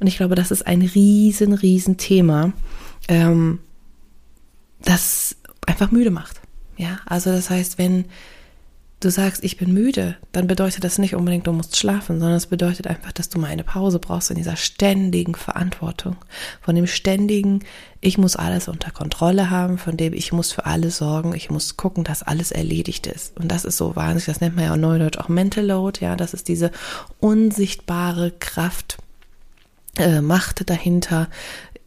Und 0.00 0.06
ich 0.06 0.16
glaube, 0.16 0.34
das 0.34 0.50
ist 0.50 0.66
ein 0.66 0.82
riesen, 0.82 1.52
riesen 1.52 1.96
Thema, 1.96 2.52
ähm, 3.08 3.60
das 4.82 5.36
einfach 5.66 5.90
müde 5.90 6.10
macht. 6.10 6.40
Ja, 6.76 7.00
also 7.06 7.30
das 7.30 7.50
heißt, 7.50 7.78
wenn 7.78 8.04
du 9.00 9.10
sagst, 9.10 9.44
ich 9.44 9.58
bin 9.58 9.74
müde, 9.74 10.16
dann 10.32 10.46
bedeutet 10.46 10.82
das 10.82 10.98
nicht 10.98 11.14
unbedingt, 11.14 11.46
du 11.46 11.52
musst 11.52 11.76
schlafen, 11.76 12.18
sondern 12.18 12.36
es 12.36 12.46
bedeutet 12.46 12.86
einfach, 12.86 13.12
dass 13.12 13.28
du 13.28 13.38
mal 13.38 13.48
eine 13.48 13.64
Pause 13.64 13.98
brauchst 13.98 14.30
in 14.30 14.36
dieser 14.36 14.56
ständigen 14.56 15.34
Verantwortung, 15.34 16.16
von 16.62 16.74
dem 16.74 16.86
ständigen, 16.86 17.60
ich 18.00 18.16
muss 18.16 18.36
alles 18.36 18.68
unter 18.68 18.90
Kontrolle 18.90 19.50
haben, 19.50 19.76
von 19.76 19.96
dem 19.96 20.14
ich 20.14 20.32
muss 20.32 20.52
für 20.52 20.64
alles 20.64 20.98
sorgen, 20.98 21.34
ich 21.34 21.50
muss 21.50 21.76
gucken, 21.76 22.04
dass 22.04 22.22
alles 22.22 22.52
erledigt 22.52 23.06
ist. 23.06 23.36
Und 23.38 23.48
das 23.48 23.64
ist 23.64 23.76
so 23.76 23.96
wahnsinnig, 23.96 24.26
das 24.26 24.40
nennt 24.40 24.56
man 24.56 24.64
ja 24.64 24.72
auch 24.72 24.76
neudeutsch 24.76 25.18
auch 25.18 25.28
Mental 25.28 25.66
Load, 25.66 26.00
ja, 26.00 26.16
das 26.16 26.32
ist 26.32 26.48
diese 26.48 26.70
unsichtbare 27.20 28.32
Kraft, 28.32 28.96
äh, 29.98 30.20
Macht 30.20 30.68
dahinter, 30.68 31.28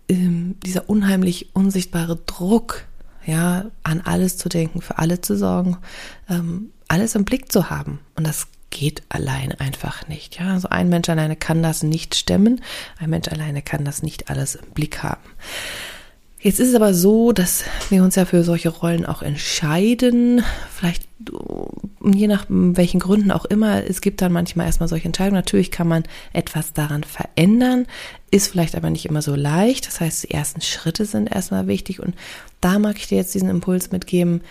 ähm, 0.07 0.55
dieser 0.65 0.89
unheimlich 0.89 1.55
unsichtbare 1.55 2.17
Druck, 2.25 2.85
ja, 3.25 3.65
an 3.83 4.01
alles 4.01 4.37
zu 4.37 4.49
denken, 4.49 4.81
für 4.81 4.97
alle 4.97 5.21
zu 5.21 5.37
sorgen, 5.37 5.77
ähm, 6.29 6.71
alles 6.87 7.15
im 7.15 7.25
Blick 7.25 7.51
zu 7.51 7.69
haben. 7.69 7.99
Und 8.15 8.25
das 8.25 8.47
geht 8.71 9.03
allein 9.09 9.51
einfach 9.53 10.07
nicht. 10.07 10.39
Ja, 10.39 10.53
also 10.53 10.69
ein 10.69 10.89
Mensch 10.89 11.09
alleine 11.09 11.35
kann 11.35 11.63
das 11.63 11.83
nicht 11.83 12.15
stemmen. 12.15 12.61
Ein 12.99 13.09
Mensch 13.09 13.27
alleine 13.27 13.61
kann 13.61 13.85
das 13.85 14.03
nicht 14.03 14.29
alles 14.29 14.55
im 14.55 14.71
Blick 14.71 15.03
haben. 15.03 15.21
Jetzt 16.41 16.59
ist 16.59 16.69
es 16.69 16.75
aber 16.75 16.93
so, 16.93 17.33
dass 17.33 17.65
wir 17.89 18.01
uns 18.03 18.15
ja 18.15 18.25
für 18.25 18.43
solche 18.43 18.69
Rollen 18.69 19.05
auch 19.05 19.21
entscheiden. 19.21 20.41
Vielleicht 20.73 21.09
je 22.01 22.27
nach 22.27 22.45
welchen 22.47 22.99
Gründen 22.99 23.31
auch 23.31 23.45
immer. 23.45 23.83
Es 23.83 23.99
gibt 23.99 24.21
dann 24.21 24.31
manchmal 24.31 24.67
erstmal 24.67 24.87
solche 24.87 25.05
Entscheidungen. 25.05 25.35
Natürlich 25.35 25.69
kann 25.69 25.87
man 25.87 26.03
etwas 26.31 26.71
daran 26.71 27.03
verändern, 27.03 27.87
ist 28.31 28.51
vielleicht 28.51 28.75
aber 28.75 28.89
nicht 28.89 29.05
immer 29.05 29.21
so 29.21 29.35
leicht. 29.35 29.87
Das 29.87 29.99
heißt, 29.99 30.23
die 30.23 30.31
ersten 30.31 30.61
Schritte 30.61 31.05
sind 31.05 31.27
erstmal 31.27 31.67
wichtig. 31.67 31.99
Und 31.99 32.15
da 32.61 32.79
mag 32.79 32.97
ich 32.97 33.07
dir 33.07 33.17
jetzt 33.17 33.33
diesen 33.33 33.49
Impuls 33.49 33.91
mitgeben, 33.91 34.41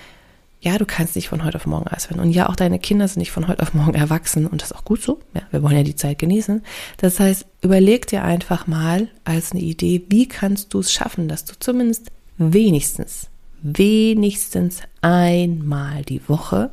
ja, 0.61 0.77
du 0.77 0.87
kannst 0.87 1.15
nicht 1.15 1.29
von 1.29 1.45
heute 1.45 1.57
auf 1.57 1.67
morgen 1.67 1.87
alles 1.87 2.11
werden. 2.11 2.21
Und 2.21 2.31
ja, 2.31 2.49
auch 2.49 2.57
deine 2.57 2.81
Kinder 2.81 3.07
sind 3.07 3.21
nicht 3.21 3.31
von 3.31 3.47
heute 3.47 3.63
auf 3.63 3.75
morgen 3.75 3.95
erwachsen. 3.95 4.47
Und 4.47 4.61
das 4.61 4.73
ist 4.73 4.77
auch 4.77 4.85
gut 4.85 5.01
so. 5.01 5.21
Ja, 5.35 5.43
wir 5.51 5.63
wollen 5.63 5.77
ja 5.77 5.85
die 5.85 5.95
Zeit 5.95 6.19
genießen. 6.19 6.63
Das 6.97 7.21
heißt, 7.21 7.47
überleg 7.63 8.07
dir 8.09 8.25
einfach 8.25 8.67
mal 8.67 9.09
als 9.25 9.53
eine 9.53 9.61
Idee, 9.61 10.03
wie 10.09 10.27
kannst 10.27 10.75
du 10.75 10.81
es 10.81 10.93
schaffen, 10.93 11.29
dass 11.29 11.45
du 11.45 11.55
zumindest 11.61 12.11
wenigstens, 12.39 13.29
wenigstens 13.63 14.81
einmal 15.01 16.03
die 16.03 16.29
Woche 16.29 16.71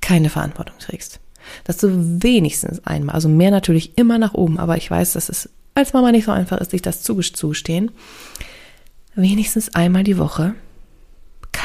keine 0.00 0.30
Verantwortung 0.30 0.78
trägst. 0.78 1.20
Dass 1.64 1.76
du 1.76 2.22
wenigstens 2.22 2.84
einmal, 2.86 3.14
also 3.14 3.28
mehr 3.28 3.50
natürlich 3.50 3.98
immer 3.98 4.18
nach 4.18 4.34
oben, 4.34 4.58
aber 4.58 4.78
ich 4.78 4.90
weiß, 4.90 5.12
dass 5.12 5.28
es 5.28 5.50
als 5.74 5.92
Mama 5.92 6.12
nicht 6.12 6.24
so 6.24 6.32
einfach 6.32 6.58
ist, 6.58 6.70
sich 6.70 6.82
das 6.82 7.02
zugestehen, 7.02 7.90
wenigstens 9.14 9.74
einmal 9.74 10.02
die 10.02 10.16
Woche 10.16 10.54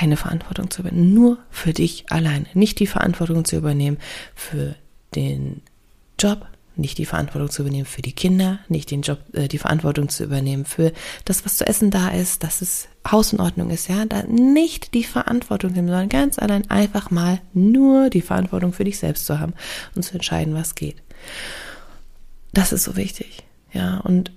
keine 0.02 0.18
Verantwortung 0.18 0.72
zu 0.72 0.82
übernehmen, 0.82 1.14
nur 1.14 1.38
für 1.52 1.74
dich 1.74 2.06
alleine, 2.10 2.48
nicht 2.56 2.80
die 2.80 2.88
Verantwortung 2.88 3.46
zu 3.46 3.56
übernehmen 3.56 4.00
für 4.34 4.74
den 5.14 5.62
Job, 6.18 6.48
nicht 6.76 6.98
die 6.98 7.06
Verantwortung 7.06 7.52
zu 7.52 7.62
übernehmen 7.62 7.86
für 7.86 8.02
die 8.02 8.14
Kinder, 8.14 8.58
nicht 8.68 8.90
den 8.90 9.04
Job, 9.04 9.20
äh, 9.34 9.48
die 9.48 9.60
Verantwortung 9.60 10.10
zu 10.10 10.24
übernehmen 10.24 10.66
für 10.66 10.92
das, 11.26 11.46
was 11.46 11.58
zu 11.58 11.68
essen 11.68 11.92
da 11.92 12.10
ist, 12.10 12.44
dass 12.44 12.64
es 12.64 12.88
Haus 13.12 13.32
in 13.32 13.40
Ordnung 13.40 13.70
ist, 13.70 13.90
ja, 13.90 14.06
da 14.06 14.24
nicht 14.24 14.96
die 14.96 15.04
Verantwortung 15.04 15.74
nehmen, 15.74 15.90
sondern 15.90 16.10
ganz 16.10 16.40
allein 16.40 16.68
einfach 16.72 17.12
mal 17.12 17.40
nur 17.54 18.10
die 18.10 18.22
Verantwortung 18.22 18.74
für 18.74 18.86
dich 18.86 18.98
selbst 18.98 19.28
zu 19.28 19.40
haben 19.40 19.54
und 19.94 20.02
zu 20.02 20.16
entscheiden, 20.16 20.56
was 20.56 20.74
geht. 20.74 20.96
Das 22.54 22.74
ist 22.74 22.86
so 22.86 22.96
wichtig, 22.96 23.44
ja, 23.72 24.00
und 24.00 24.32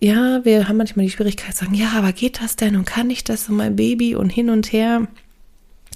ja, 0.00 0.44
wir 0.44 0.68
haben 0.68 0.76
manchmal 0.76 1.06
die 1.06 1.12
Schwierigkeit 1.12 1.56
zu 1.56 1.64
sagen, 1.64 1.74
ja, 1.74 1.92
aber 1.96 2.12
geht 2.12 2.40
das 2.40 2.56
denn 2.56 2.76
und 2.76 2.84
kann 2.84 3.10
ich 3.10 3.24
das 3.24 3.48
und 3.48 3.56
mein 3.56 3.76
Baby 3.76 4.14
und 4.14 4.30
hin 4.30 4.50
und 4.50 4.72
her. 4.72 5.06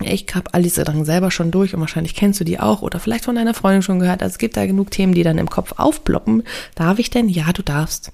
Ich 0.02 0.26
habe 0.34 0.52
all 0.52 0.62
diese 0.62 0.84
Sachen 0.84 1.04
selber 1.04 1.30
schon 1.30 1.50
durch 1.50 1.74
und 1.74 1.80
wahrscheinlich 1.80 2.16
kennst 2.16 2.40
du 2.40 2.44
die 2.44 2.58
auch 2.58 2.82
oder 2.82 2.98
vielleicht 2.98 3.24
von 3.24 3.36
deiner 3.36 3.54
Freundin 3.54 3.82
schon 3.82 4.00
gehört. 4.00 4.22
Also 4.22 4.34
es 4.34 4.38
gibt 4.38 4.56
da 4.56 4.66
genug 4.66 4.90
Themen, 4.90 5.14
die 5.14 5.22
dann 5.22 5.38
im 5.38 5.48
Kopf 5.48 5.74
aufploppen. 5.76 6.42
Darf 6.74 6.98
ich 6.98 7.10
denn? 7.10 7.28
Ja, 7.28 7.52
du 7.52 7.62
darfst. 7.62 8.10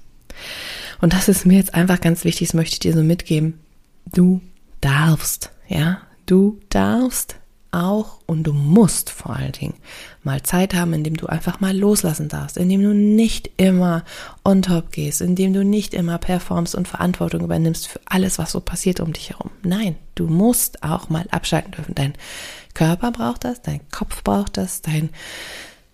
Und 1.01 1.13
das 1.13 1.27
ist 1.27 1.45
mir 1.45 1.57
jetzt 1.57 1.73
einfach 1.73 1.99
ganz 1.99 2.23
wichtig, 2.23 2.49
das 2.49 2.53
möchte 2.53 2.73
ich 2.73 2.79
dir 2.79 2.93
so 2.93 3.01
mitgeben. 3.01 3.59
Du 4.13 4.41
darfst, 4.79 5.51
ja, 5.67 6.01
du 6.27 6.59
darfst 6.69 7.37
auch 7.71 8.19
und 8.25 8.43
du 8.43 8.53
musst 8.53 9.09
vor 9.09 9.35
allen 9.35 9.53
Dingen 9.53 9.75
mal 10.23 10.43
Zeit 10.43 10.73
haben, 10.73 10.93
indem 10.93 11.15
du 11.15 11.27
einfach 11.27 11.59
mal 11.59 11.75
loslassen 11.75 12.27
darfst, 12.27 12.57
indem 12.57 12.81
du 12.83 12.93
nicht 12.93 13.49
immer 13.57 14.03
on 14.43 14.61
top 14.61 14.91
gehst, 14.91 15.21
indem 15.21 15.53
du 15.53 15.63
nicht 15.63 15.93
immer 15.93 16.17
performst 16.17 16.75
und 16.75 16.87
Verantwortung 16.87 17.41
übernimmst 17.41 17.87
für 17.87 17.99
alles, 18.05 18.37
was 18.37 18.51
so 18.51 18.59
passiert 18.59 18.99
um 18.99 19.13
dich 19.13 19.29
herum. 19.29 19.51
Nein, 19.63 19.95
du 20.15 20.27
musst 20.27 20.83
auch 20.83 21.09
mal 21.09 21.25
abschalten 21.31 21.71
dürfen. 21.71 21.95
Dein 21.95 22.13
Körper 22.73 23.11
braucht 23.11 23.45
das, 23.45 23.61
dein 23.61 23.81
Kopf 23.91 24.23
braucht 24.23 24.57
das, 24.57 24.81
dein 24.81 25.09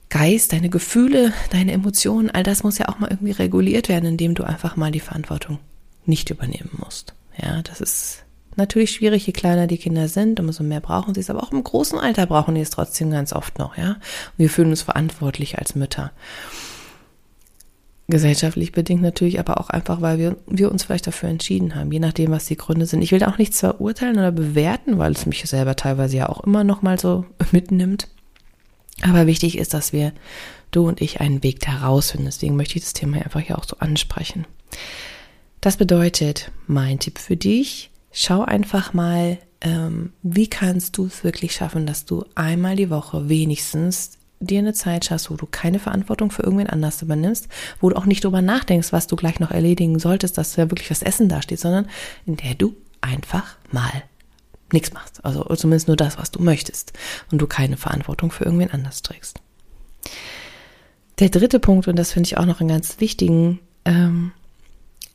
Geist, 0.10 0.54
deine 0.54 0.70
Gefühle, 0.70 1.34
deine 1.52 1.74
Emotionen, 1.74 2.32
all 2.32 2.44
das 2.44 2.64
muss 2.64 2.78
ja 2.78 2.88
auch 2.88 3.00
mal 3.00 3.10
irgendwie 3.10 3.34
reguliert 3.34 3.90
werden, 3.90 4.06
indem 4.06 4.36
du 4.36 4.44
einfach 4.44 4.76
mal 4.76 4.92
die 4.92 5.02
Verantwortung 5.02 5.60
nicht 6.06 6.30
übernehmen 6.30 6.72
musst. 6.78 7.14
Ja, 7.42 7.62
das 7.62 7.82
ist 7.82 8.24
natürlich 8.58 8.92
schwierig, 8.92 9.26
je 9.28 9.34
kleiner 9.34 9.68
die 9.68 9.78
Kinder 9.78 10.08
sind, 10.08 10.40
umso 10.40 10.64
mehr 10.64 10.80
brauchen 10.80 11.14
sie 11.14 11.20
es, 11.20 11.30
aber 11.30 11.44
auch 11.44 11.52
im 11.52 11.64
großen 11.64 12.00
Alter 12.00 12.26
brauchen 12.26 12.56
die 12.56 12.62
es 12.62 12.70
trotzdem 12.70 13.12
ganz 13.12 13.34
oft 13.34 13.60
noch, 13.60 13.78
ja. 13.78 13.92
Und 13.92 14.00
wir 14.38 14.50
fühlen 14.50 14.70
uns 14.70 14.82
verantwortlich 14.82 15.58
als 15.58 15.76
Mütter. 15.76 16.12
Gesellschaftlich 18.10 18.72
bedingt 18.72 19.02
natürlich, 19.02 19.38
aber 19.38 19.60
auch 19.60 19.70
einfach, 19.70 20.00
weil 20.00 20.18
wir, 20.18 20.38
wir 20.48 20.72
uns 20.72 20.84
vielleicht 20.84 21.08
dafür 21.08 21.28
entschieden 21.28 21.76
haben, 21.76 21.92
je 21.92 22.00
nachdem, 22.00 22.32
was 22.32 22.46
die 22.46 22.56
Gründe 22.56 22.86
sind. 22.86 23.02
Ich 23.02 23.12
will 23.12 23.20
da 23.20 23.28
auch 23.28 23.38
nichts 23.38 23.60
verurteilen 23.60 24.18
oder 24.18 24.32
bewerten, 24.32 24.98
weil 24.98 25.12
es 25.12 25.26
mich 25.26 25.44
selber 25.44 25.76
teilweise 25.76 26.16
ja 26.16 26.30
auch 26.30 26.42
immer 26.46 26.64
noch 26.64 26.82
mal 26.82 26.98
so 26.98 27.26
mitnimmt. 27.52 28.08
Aber 29.02 29.28
wichtig 29.28 29.58
ist, 29.58 29.74
dass 29.74 29.92
wir, 29.92 30.14
du 30.72 30.88
und 30.88 31.02
ich, 31.02 31.20
einen 31.20 31.44
Weg 31.44 31.60
da 31.60 31.86
rausfinden. 31.86 32.28
Deswegen 32.28 32.56
möchte 32.56 32.78
ich 32.78 32.84
das 32.84 32.94
Thema 32.94 33.18
einfach 33.18 33.42
hier 33.42 33.58
auch 33.58 33.66
so 33.66 33.78
ansprechen. 33.80 34.48
Das 35.60 35.76
bedeutet, 35.76 36.52
mein 36.66 37.00
Tipp 37.00 37.20
für 37.20 37.36
dich, 37.36 37.92
schau 38.18 38.42
einfach 38.42 38.94
mal, 38.94 39.38
ähm, 39.62 40.12
wie 40.24 40.50
kannst 40.50 40.98
du 40.98 41.06
es 41.06 41.24
wirklich 41.24 41.54
schaffen, 41.54 41.86
dass 41.86 42.06
du 42.06 42.26
einmal 42.34 42.76
die 42.76 42.90
Woche 42.90 43.30
wenigstens 43.30 44.18
dir 44.40 44.60
eine 44.60 44.74
Zeit 44.74 45.06
schaffst, 45.06 45.30
wo 45.30 45.36
du 45.36 45.46
keine 45.46 45.78
Verantwortung 45.80 46.32
für 46.32 46.42
irgendwen 46.42 46.68
anders 46.68 47.02
übernimmst, 47.02 47.48
wo 47.80 47.90
du 47.90 47.96
auch 47.96 48.06
nicht 48.06 48.24
drüber 48.24 48.42
nachdenkst, 48.42 48.92
was 48.92 49.06
du 49.06 49.16
gleich 49.16 49.40
noch 49.40 49.52
erledigen 49.52 50.00
solltest, 50.00 50.38
dass 50.38 50.54
da 50.54 50.70
wirklich 50.72 50.90
was 50.90 51.04
Essen 51.04 51.30
dasteht, 51.30 51.60
sondern 51.60 51.88
in 52.26 52.38
der 52.38 52.56
du 52.56 52.76
einfach 53.02 53.56
mal 53.72 54.04
nichts 54.74 54.94
machst. 54.94 55.24
Also 55.24 55.44
zumindest 55.56 55.88
nur 55.88 55.98
das, 55.98 56.18
was 56.18 56.32
du 56.32 56.42
möchtest 56.42 56.94
und 57.32 57.40
du 57.40 57.46
keine 57.46 57.78
Verantwortung 57.78 58.32
für 58.32 58.46
irgendwen 58.46 58.72
anders 58.72 59.04
trägst. 59.04 59.40
Der 61.20 61.30
dritte 61.30 61.60
Punkt, 61.60 61.88
und 61.88 61.96
das 61.98 62.12
finde 62.12 62.28
ich 62.28 62.38
auch 62.38 62.46
noch 62.46 62.62
einen 62.62 62.70
ganz 62.70 63.00
wichtigen, 63.00 63.60
ähm, 63.86 64.32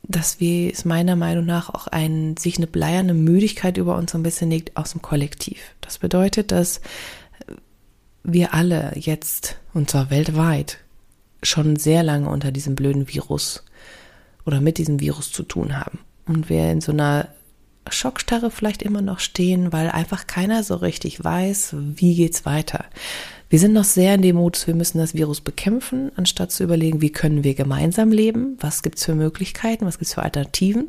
dass 0.03 0.39
wir 0.39 0.71
es 0.71 0.85
meiner 0.85 1.15
Meinung 1.15 1.45
nach 1.45 1.69
auch 1.69 1.87
ein, 1.87 2.35
sich 2.37 2.57
eine 2.57 2.67
bleierne 2.67 3.13
Müdigkeit 3.13 3.77
über 3.77 3.95
uns 3.95 4.13
ein 4.13 4.23
bisschen 4.23 4.49
legt 4.49 4.75
aus 4.75 4.91
dem 4.91 5.01
Kollektiv. 5.01 5.59
Das 5.81 5.97
bedeutet, 5.97 6.51
dass 6.51 6.81
wir 8.23 8.53
alle 8.53 8.93
jetzt, 8.95 9.57
und 9.73 9.89
zwar 9.89 10.09
weltweit, 10.09 10.79
schon 11.41 11.75
sehr 11.75 12.03
lange 12.03 12.29
unter 12.29 12.51
diesem 12.51 12.75
blöden 12.75 13.07
Virus 13.07 13.63
oder 14.45 14.61
mit 14.61 14.77
diesem 14.77 14.99
Virus 14.99 15.31
zu 15.31 15.43
tun 15.43 15.77
haben. 15.77 15.99
Und 16.25 16.49
wir 16.49 16.71
in 16.71 16.81
so 16.81 16.91
einer 16.91 17.29
Schockstarre 17.89 18.51
vielleicht 18.51 18.81
immer 18.81 19.01
noch 19.01 19.19
stehen, 19.19 19.73
weil 19.73 19.89
einfach 19.89 20.27
keiner 20.27 20.63
so 20.63 20.75
richtig 20.75 21.23
weiß, 21.23 21.75
wie 21.95 22.15
geht's 22.15 22.45
weiter. 22.45 22.85
Wir 23.49 23.59
sind 23.59 23.73
noch 23.73 23.83
sehr 23.83 24.15
in 24.15 24.23
dem 24.23 24.37
Modus, 24.37 24.65
wir 24.65 24.73
müssen 24.73 24.97
das 24.97 25.13
Virus 25.13 25.41
bekämpfen, 25.41 26.11
anstatt 26.15 26.51
zu 26.51 26.63
überlegen, 26.63 27.01
wie 27.01 27.11
können 27.11 27.43
wir 27.43 27.53
gemeinsam 27.53 28.11
leben, 28.11 28.57
was 28.59 28.81
gibt's 28.81 29.05
für 29.05 29.13
Möglichkeiten, 29.15 29.85
was 29.85 29.99
gibt's 29.99 30.15
für 30.15 30.23
Alternativen. 30.23 30.87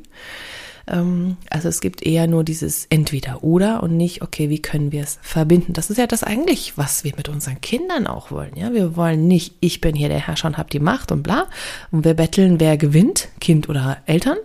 Ähm, 0.87 1.37
also 1.51 1.69
es 1.69 1.81
gibt 1.81 2.03
eher 2.03 2.27
nur 2.27 2.45
dieses 2.45 2.87
entweder 2.87 3.45
oder 3.45 3.83
und 3.83 3.97
nicht, 3.97 4.23
okay, 4.23 4.49
wie 4.49 4.63
können 4.63 4.93
wir 4.93 5.03
es 5.03 5.19
verbinden. 5.23 5.73
Das 5.73 5.91
ist 5.91 5.99
ja 5.99 6.07
das 6.07 6.23
eigentlich, 6.23 6.77
was 6.77 7.05
wir 7.05 7.13
mit 7.17 7.29
unseren 7.29 7.61
Kindern 7.61 8.07
auch 8.07 8.31
wollen. 8.31 8.57
Ja, 8.57 8.73
wir 8.73 8.97
wollen 8.97 9.27
nicht, 9.27 9.55
ich 9.61 9.81
bin 9.81 9.95
hier 9.95 10.09
der 10.09 10.27
Herrscher 10.27 10.49
und 10.49 10.59
habe 10.59 10.71
die 10.71 10.81
Macht 10.81 11.13
und 11.13 11.23
bla. 11.23 11.49
Und 11.91 12.05
wir 12.05 12.15
betteln, 12.15 12.61
wer 12.61 12.77
gewinnt, 12.77 13.29
Kind 13.41 13.69
oder 13.69 13.99
Eltern, 14.07 14.39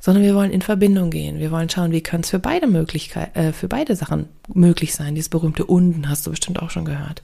sondern 0.00 0.24
wir 0.24 0.34
wollen 0.34 0.50
in 0.50 0.62
Verbindung 0.62 1.10
gehen. 1.10 1.38
Wir 1.38 1.50
wollen 1.50 1.68
schauen, 1.68 1.92
wie 1.92 2.00
kann 2.00 2.22
es 2.22 2.30
für 2.30 2.38
beide 2.38 2.66
Möglichkeiten, 2.66 3.38
äh, 3.38 3.52
für 3.52 3.68
beide 3.68 3.94
Sachen 3.94 4.28
möglich 4.52 4.94
sein. 4.94 5.14
Dieses 5.14 5.28
berühmte 5.28 5.66
Unden 5.66 6.08
hast 6.08 6.26
du 6.26 6.30
bestimmt 6.30 6.60
auch 6.60 6.70
schon 6.70 6.86
gehört. 6.86 7.22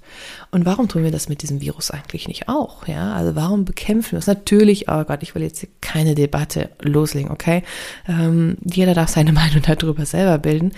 Und 0.51 0.67
warum 0.67 0.87
tun 0.87 1.03
wir 1.03 1.11
das 1.11 1.29
mit 1.29 1.43
diesem 1.43 1.63
Virus 1.63 1.91
eigentlich 1.91 2.29
nicht 2.29 2.49
auch? 2.49 2.87
Ja, 2.87 3.15
also 3.15 3.35
warum 3.35 3.65
bekämpfen 3.65 4.13
wir 4.13 4.19
es? 4.19 4.27
Natürlich, 4.27 4.89
oh 4.89 5.05
Gott, 5.05 5.23
ich 5.23 5.35
will 5.35 5.43
jetzt 5.43 5.67
keine 5.81 6.15
Debatte 6.15 6.69
loslegen, 6.81 7.31
okay? 7.31 7.63
Ähm, 8.07 8.59
jeder 8.63 8.93
darf 8.93 9.09
seine 9.09 9.33
Meinung 9.35 9.63
darüber 9.63 10.05
selber 10.05 10.39
bilden 10.39 10.73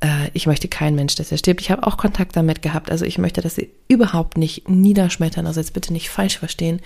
äh, 0.00 0.28
ich 0.34 0.46
möchte 0.46 0.68
kein 0.68 0.94
Mensch, 0.94 1.14
dass 1.14 1.32
er 1.32 1.38
stirbt. 1.38 1.60
Ich 1.62 1.70
habe 1.70 1.86
auch 1.86 1.96
Kontakt 1.96 2.36
damit 2.36 2.60
gehabt. 2.60 2.90
Also 2.90 3.06
ich 3.06 3.16
möchte 3.16 3.40
das 3.40 3.58
überhaupt 3.88 4.36
nicht 4.36 4.68
niederschmettern. 4.68 5.46
Also 5.46 5.60
jetzt 5.60 5.72
bitte 5.72 5.92
nicht 5.92 6.10
falsch 6.10 6.38
verstehen. 6.38 6.80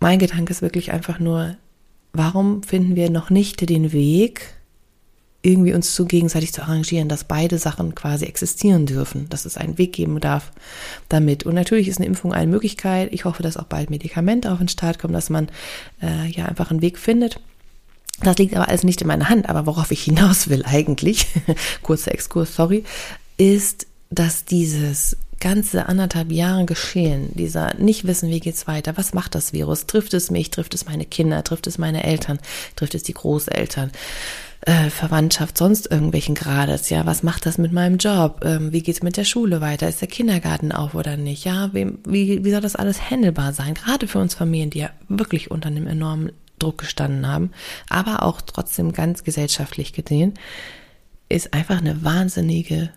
Mein 0.00 0.18
Gedanke 0.18 0.50
ist 0.50 0.62
wirklich 0.62 0.90
einfach 0.90 1.20
nur, 1.20 1.56
warum 2.12 2.62
finden 2.62 2.96
wir 2.96 3.10
noch 3.10 3.30
nicht 3.30 3.68
den 3.68 3.92
Weg, 3.92 4.54
irgendwie 5.42 5.74
uns 5.74 5.94
zu 5.94 6.06
gegenseitig 6.06 6.52
zu 6.52 6.62
arrangieren, 6.62 7.08
dass 7.08 7.24
beide 7.24 7.58
Sachen 7.58 7.94
quasi 7.94 8.24
existieren 8.24 8.86
dürfen, 8.86 9.28
dass 9.28 9.44
es 9.44 9.56
einen 9.56 9.76
Weg 9.76 9.92
geben 9.92 10.20
darf 10.20 10.52
damit. 11.08 11.44
Und 11.44 11.54
natürlich 11.54 11.88
ist 11.88 11.98
eine 11.98 12.06
Impfung 12.06 12.32
eine 12.32 12.50
Möglichkeit. 12.50 13.12
Ich 13.12 13.24
hoffe, 13.24 13.42
dass 13.42 13.56
auch 13.56 13.64
bald 13.64 13.90
Medikamente 13.90 14.52
auf 14.52 14.58
den 14.58 14.68
Start 14.68 15.00
kommen, 15.00 15.14
dass 15.14 15.30
man 15.30 15.48
äh, 16.00 16.28
ja 16.28 16.46
einfach 16.46 16.70
einen 16.70 16.80
Weg 16.80 16.96
findet. 16.96 17.40
Das 18.22 18.38
liegt 18.38 18.54
aber 18.54 18.68
alles 18.68 18.84
nicht 18.84 19.00
in 19.00 19.08
meiner 19.08 19.28
Hand. 19.28 19.48
Aber 19.48 19.66
worauf 19.66 19.90
ich 19.90 20.04
hinaus 20.04 20.48
will 20.48 20.64
eigentlich, 20.64 21.26
kurzer 21.82 22.12
Exkurs, 22.12 22.54
sorry, 22.54 22.84
ist, 23.36 23.88
dass 24.10 24.44
dieses 24.44 25.16
ganze 25.42 25.86
anderthalb 25.88 26.30
Jahre 26.30 26.64
geschehen, 26.66 27.30
dieser 27.34 27.74
nicht 27.74 28.06
wissen, 28.06 28.30
wie 28.30 28.38
geht's 28.38 28.68
weiter, 28.68 28.96
was 28.96 29.12
macht 29.12 29.34
das 29.34 29.52
Virus, 29.52 29.86
trifft 29.86 30.14
es 30.14 30.30
mich, 30.30 30.50
trifft 30.50 30.72
es 30.72 30.86
meine 30.86 31.04
Kinder, 31.04 31.42
trifft 31.42 31.66
es 31.66 31.78
meine 31.78 32.04
Eltern, 32.04 32.38
trifft 32.76 32.94
es 32.94 33.02
die 33.02 33.12
Großeltern, 33.12 33.90
äh, 34.60 34.88
Verwandtschaft, 34.88 35.58
sonst 35.58 35.90
irgendwelchen 35.90 36.36
Grades, 36.36 36.90
ja, 36.90 37.06
was 37.06 37.24
macht 37.24 37.44
das 37.44 37.58
mit 37.58 37.72
meinem 37.72 37.98
Job, 37.98 38.42
ähm, 38.44 38.72
wie 38.72 38.82
geht's 38.82 39.02
mit 39.02 39.16
der 39.16 39.24
Schule 39.24 39.60
weiter, 39.60 39.88
ist 39.88 40.00
der 40.00 40.06
Kindergarten 40.06 40.70
auf 40.70 40.94
oder 40.94 41.16
nicht, 41.16 41.44
ja, 41.44 41.74
wie, 41.74 41.88
wie, 42.06 42.44
wie 42.44 42.50
soll 42.52 42.60
das 42.60 42.76
alles 42.76 43.10
handelbar 43.10 43.52
sein, 43.52 43.74
gerade 43.74 44.06
für 44.06 44.20
uns 44.20 44.34
Familien, 44.34 44.70
die 44.70 44.78
ja 44.78 44.90
wirklich 45.08 45.50
unter 45.50 45.66
einem 45.66 45.88
enormen 45.88 46.30
Druck 46.60 46.78
gestanden 46.78 47.26
haben, 47.26 47.50
aber 47.88 48.22
auch 48.22 48.40
trotzdem 48.40 48.92
ganz 48.92 49.24
gesellschaftlich 49.24 49.92
gesehen, 49.92 50.34
ist 51.28 51.52
einfach 51.52 51.78
eine 51.78 52.04
wahnsinnige 52.04 52.90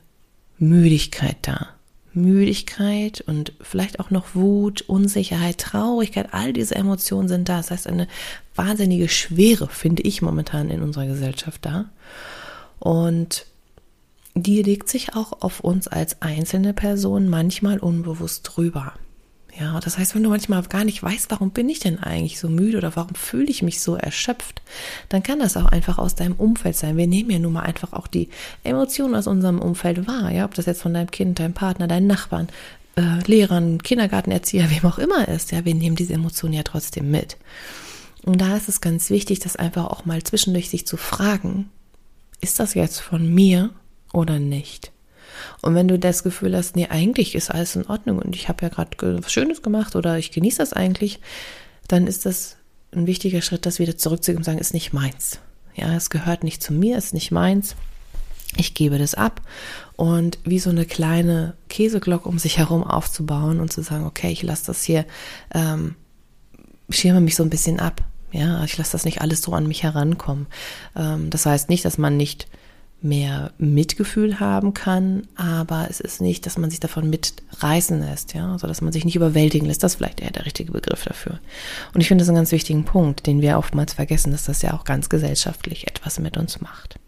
Müdigkeit 0.59 1.37
da. 1.41 1.74
Müdigkeit 2.15 3.21
und 3.21 3.53
vielleicht 3.61 3.99
auch 3.99 4.09
noch 4.09 4.35
Wut, 4.35 4.81
Unsicherheit, 4.81 5.57
Traurigkeit, 5.57 6.29
all 6.31 6.53
diese 6.53 6.75
Emotionen 6.75 7.27
sind 7.27 7.49
da. 7.49 7.57
Das 7.57 7.71
heißt, 7.71 7.87
eine 7.87 8.07
wahnsinnige 8.55 9.09
Schwere 9.09 9.67
finde 9.67 10.03
ich 10.03 10.21
momentan 10.21 10.69
in 10.69 10.81
unserer 10.81 11.07
Gesellschaft 11.07 11.65
da. 11.65 11.85
Und 12.79 13.45
die 14.33 14.61
legt 14.61 14.89
sich 14.89 15.15
auch 15.15 15.41
auf 15.41 15.61
uns 15.61 15.87
als 15.87 16.21
einzelne 16.21 16.73
Person 16.73 17.29
manchmal 17.29 17.79
unbewusst 17.79 18.43
drüber. 18.43 18.93
Ja, 19.57 19.79
das 19.79 19.97
heißt, 19.97 20.15
wenn 20.15 20.23
du 20.23 20.29
manchmal 20.29 20.61
gar 20.63 20.83
nicht 20.83 21.01
weißt, 21.01 21.31
warum 21.31 21.51
bin 21.51 21.69
ich 21.69 21.79
denn 21.79 21.99
eigentlich 21.99 22.39
so 22.39 22.49
müde 22.49 22.77
oder 22.77 22.95
warum 22.97 23.15
fühle 23.15 23.45
ich 23.45 23.61
mich 23.61 23.81
so 23.81 23.95
erschöpft, 23.95 24.61
dann 25.07 25.23
kann 25.23 25.39
das 25.39 25.55
auch 25.55 25.65
einfach 25.65 25.97
aus 25.97 26.15
deinem 26.15 26.33
Umfeld 26.33 26.75
sein. 26.75 26.97
Wir 26.97 27.07
nehmen 27.07 27.29
ja 27.29 27.39
nun 27.39 27.53
mal 27.53 27.61
einfach 27.61 27.93
auch 27.93 28.07
die 28.07 28.27
Emotionen 28.63 29.15
aus 29.15 29.27
unserem 29.27 29.59
Umfeld 29.59 30.07
wahr, 30.07 30.29
ja, 30.31 30.43
ob 30.43 30.55
das 30.55 30.65
jetzt 30.65 30.81
von 30.81 30.93
deinem 30.93 31.09
Kind, 31.09 31.39
deinem 31.39 31.53
Partner, 31.53 31.87
deinen 31.87 32.07
Nachbarn, 32.07 32.49
äh, 32.97 33.19
Lehrern, 33.25 33.81
Kindergartenerzieher, 33.81 34.69
wem 34.69 34.89
auch 34.89 34.97
immer 34.97 35.27
ist, 35.29 35.53
ja, 35.53 35.63
wir 35.63 35.73
nehmen 35.73 35.95
diese 35.95 36.13
Emotionen 36.13 36.53
ja 36.53 36.63
trotzdem 36.63 37.09
mit. 37.09 37.37
Und 38.23 38.41
da 38.41 38.57
ist 38.57 38.67
es 38.67 38.81
ganz 38.81 39.09
wichtig, 39.09 39.39
das 39.39 39.55
einfach 39.55 39.85
auch 39.85 40.05
mal 40.05 40.21
zwischendurch 40.23 40.69
sich 40.69 40.85
zu 40.85 40.97
fragen, 40.97 41.69
ist 42.41 42.59
das 42.59 42.73
jetzt 42.73 42.99
von 42.99 43.33
mir 43.33 43.69
oder 44.11 44.39
nicht? 44.39 44.91
Und 45.61 45.75
wenn 45.75 45.87
du 45.87 45.99
das 45.99 46.23
Gefühl 46.23 46.55
hast, 46.55 46.75
nee, 46.75 46.87
eigentlich 46.87 47.35
ist 47.35 47.51
alles 47.51 47.75
in 47.75 47.85
Ordnung 47.85 48.19
und 48.19 48.35
ich 48.35 48.49
habe 48.49 48.63
ja 48.63 48.69
gerade 48.69 49.23
was 49.23 49.31
Schönes 49.31 49.61
gemacht 49.61 49.95
oder 49.95 50.17
ich 50.17 50.31
genieße 50.31 50.57
das 50.57 50.73
eigentlich, 50.73 51.19
dann 51.87 52.07
ist 52.07 52.25
das 52.25 52.57
ein 52.91 53.07
wichtiger 53.07 53.41
Schritt, 53.41 53.65
das 53.65 53.79
wieder 53.79 53.97
zurückzugeben 53.97 54.39
und 54.39 54.45
sagen, 54.45 54.59
ist 54.59 54.73
nicht 54.73 54.93
meins. 54.93 55.39
Ja, 55.75 55.93
es 55.93 56.09
gehört 56.09 56.43
nicht 56.43 56.63
zu 56.63 56.73
mir, 56.73 56.97
ist 56.97 57.13
nicht 57.13 57.31
meins. 57.31 57.75
Ich 58.57 58.73
gebe 58.73 58.97
das 58.97 59.15
ab 59.15 59.41
und 59.97 60.39
wie 60.45 60.59
so 60.59 60.69
eine 60.69 60.85
kleine 60.85 61.55
Käseglocke 61.67 62.29
um 62.29 62.39
sich 62.39 62.57
herum 62.57 62.83
aufzubauen 62.83 63.59
und 63.59 63.73
zu 63.73 63.81
sagen, 63.81 64.05
okay, 64.05 64.31
ich 64.31 64.43
lasse 64.43 64.67
das 64.67 64.83
hier, 64.83 65.05
ähm, 65.53 65.95
schirme 66.89 67.19
mich 67.19 67.35
so 67.35 67.43
ein 67.43 67.49
bisschen 67.49 67.79
ab. 67.79 68.01
Ja, 68.31 68.63
ich 68.63 68.77
lasse 68.77 68.93
das 68.93 69.05
nicht 69.05 69.21
alles 69.21 69.41
so 69.41 69.53
an 69.53 69.67
mich 69.67 69.83
herankommen. 69.83 70.47
Ähm, 70.95 71.29
das 71.29 71.45
heißt 71.45 71.69
nicht, 71.69 71.83
dass 71.83 71.97
man 71.97 72.15
nicht 72.17 72.47
mehr 73.05 73.51
Mitgefühl 73.57 74.39
haben 74.39 74.73
kann, 74.73 75.27
aber 75.35 75.87
es 75.89 75.99
ist 75.99 76.21
nicht, 76.21 76.45
dass 76.45 76.57
man 76.57 76.69
sich 76.69 76.79
davon 76.79 77.09
mitreißen 77.09 77.99
lässt, 77.99 78.33
ja, 78.33 78.51
also 78.51 78.67
dass 78.67 78.81
man 78.81 78.91
sich 78.91 79.05
nicht 79.05 79.15
überwältigen 79.15 79.67
lässt. 79.67 79.83
Das 79.83 79.93
ist 79.93 79.97
vielleicht 79.97 80.19
eher 80.19 80.31
der 80.31 80.45
richtige 80.45 80.71
Begriff 80.71 81.05
dafür. 81.05 81.39
Und 81.93 82.01
ich 82.01 82.07
finde 82.07 82.23
das 82.23 82.29
einen 82.29 82.37
ganz 82.37 82.51
wichtigen 82.51 82.83
Punkt, 82.83 83.27
den 83.27 83.41
wir 83.41 83.57
oftmals 83.57 83.93
vergessen, 83.93 84.31
dass 84.31 84.45
das 84.45 84.61
ja 84.61 84.73
auch 84.73 84.83
ganz 84.83 85.07
gesellschaftlich 85.07 85.87
etwas 85.87 86.19
mit 86.19 86.35
uns 86.35 86.59
macht. 86.59 86.99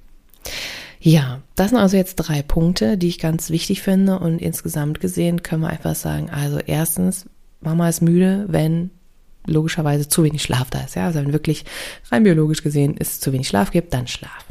Ja, 1.00 1.42
das 1.56 1.70
sind 1.70 1.80
also 1.80 1.98
jetzt 1.98 2.16
drei 2.16 2.42
Punkte, 2.42 2.98
die 2.98 3.08
ich 3.08 3.20
ganz 3.20 3.50
wichtig 3.50 3.82
finde 3.82 4.20
und 4.20 4.40
insgesamt 4.40 5.00
gesehen 5.00 5.44
können 5.44 5.62
wir 5.62 5.70
einfach 5.70 5.96
sagen, 5.96 6.30
also 6.30 6.60
erstens, 6.60 7.26
Mama 7.62 7.90
ist 7.90 8.02
müde, 8.02 8.46
wenn 8.48 8.92
logischerweise 9.46 10.08
zu 10.10 10.24
wenig 10.24 10.44
Schlaf 10.44 10.70
da 10.70 10.82
ist, 10.82 10.96
ja, 10.96 11.06
also 11.06 11.20
wenn 11.20 11.34
wirklich 11.34 11.66
rein 12.12 12.24
biologisch 12.24 12.64
gesehen 12.64 12.96
es 12.98 13.20
zu 13.20 13.32
wenig 13.32 13.48
Schlaf 13.48 13.72
gibt, 13.72 13.94
dann 13.94 14.08
Schlaf. 14.08 14.46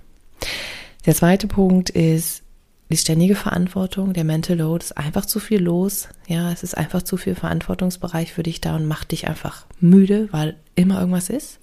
Der 1.07 1.15
zweite 1.15 1.47
Punkt 1.47 1.91
ist 1.91 2.43
die 2.91 2.97
ständige 2.97 3.35
Verantwortung, 3.35 4.13
der 4.13 4.25
Mental 4.25 4.59
Load 4.59 4.85
ist 4.85 4.97
einfach 4.97 5.27
zu 5.27 5.41
viel 5.41 5.61
los. 5.61 6.09
Ja, 6.29 6.53
es 6.53 6.63
ist 6.63 6.77
einfach 6.77 7.03
zu 7.03 7.17
viel 7.17 7.35
Verantwortungsbereich 7.35 8.33
für 8.33 8.43
dich 8.43 8.61
da 8.61 8.77
und 8.77 8.87
macht 8.87 9.13
dich 9.13 9.27
einfach 9.27 9.67
müde, 9.81 10.29
weil 10.33 10.57
immer 10.75 11.01
irgendwas 11.01 11.31
ist 11.31 11.59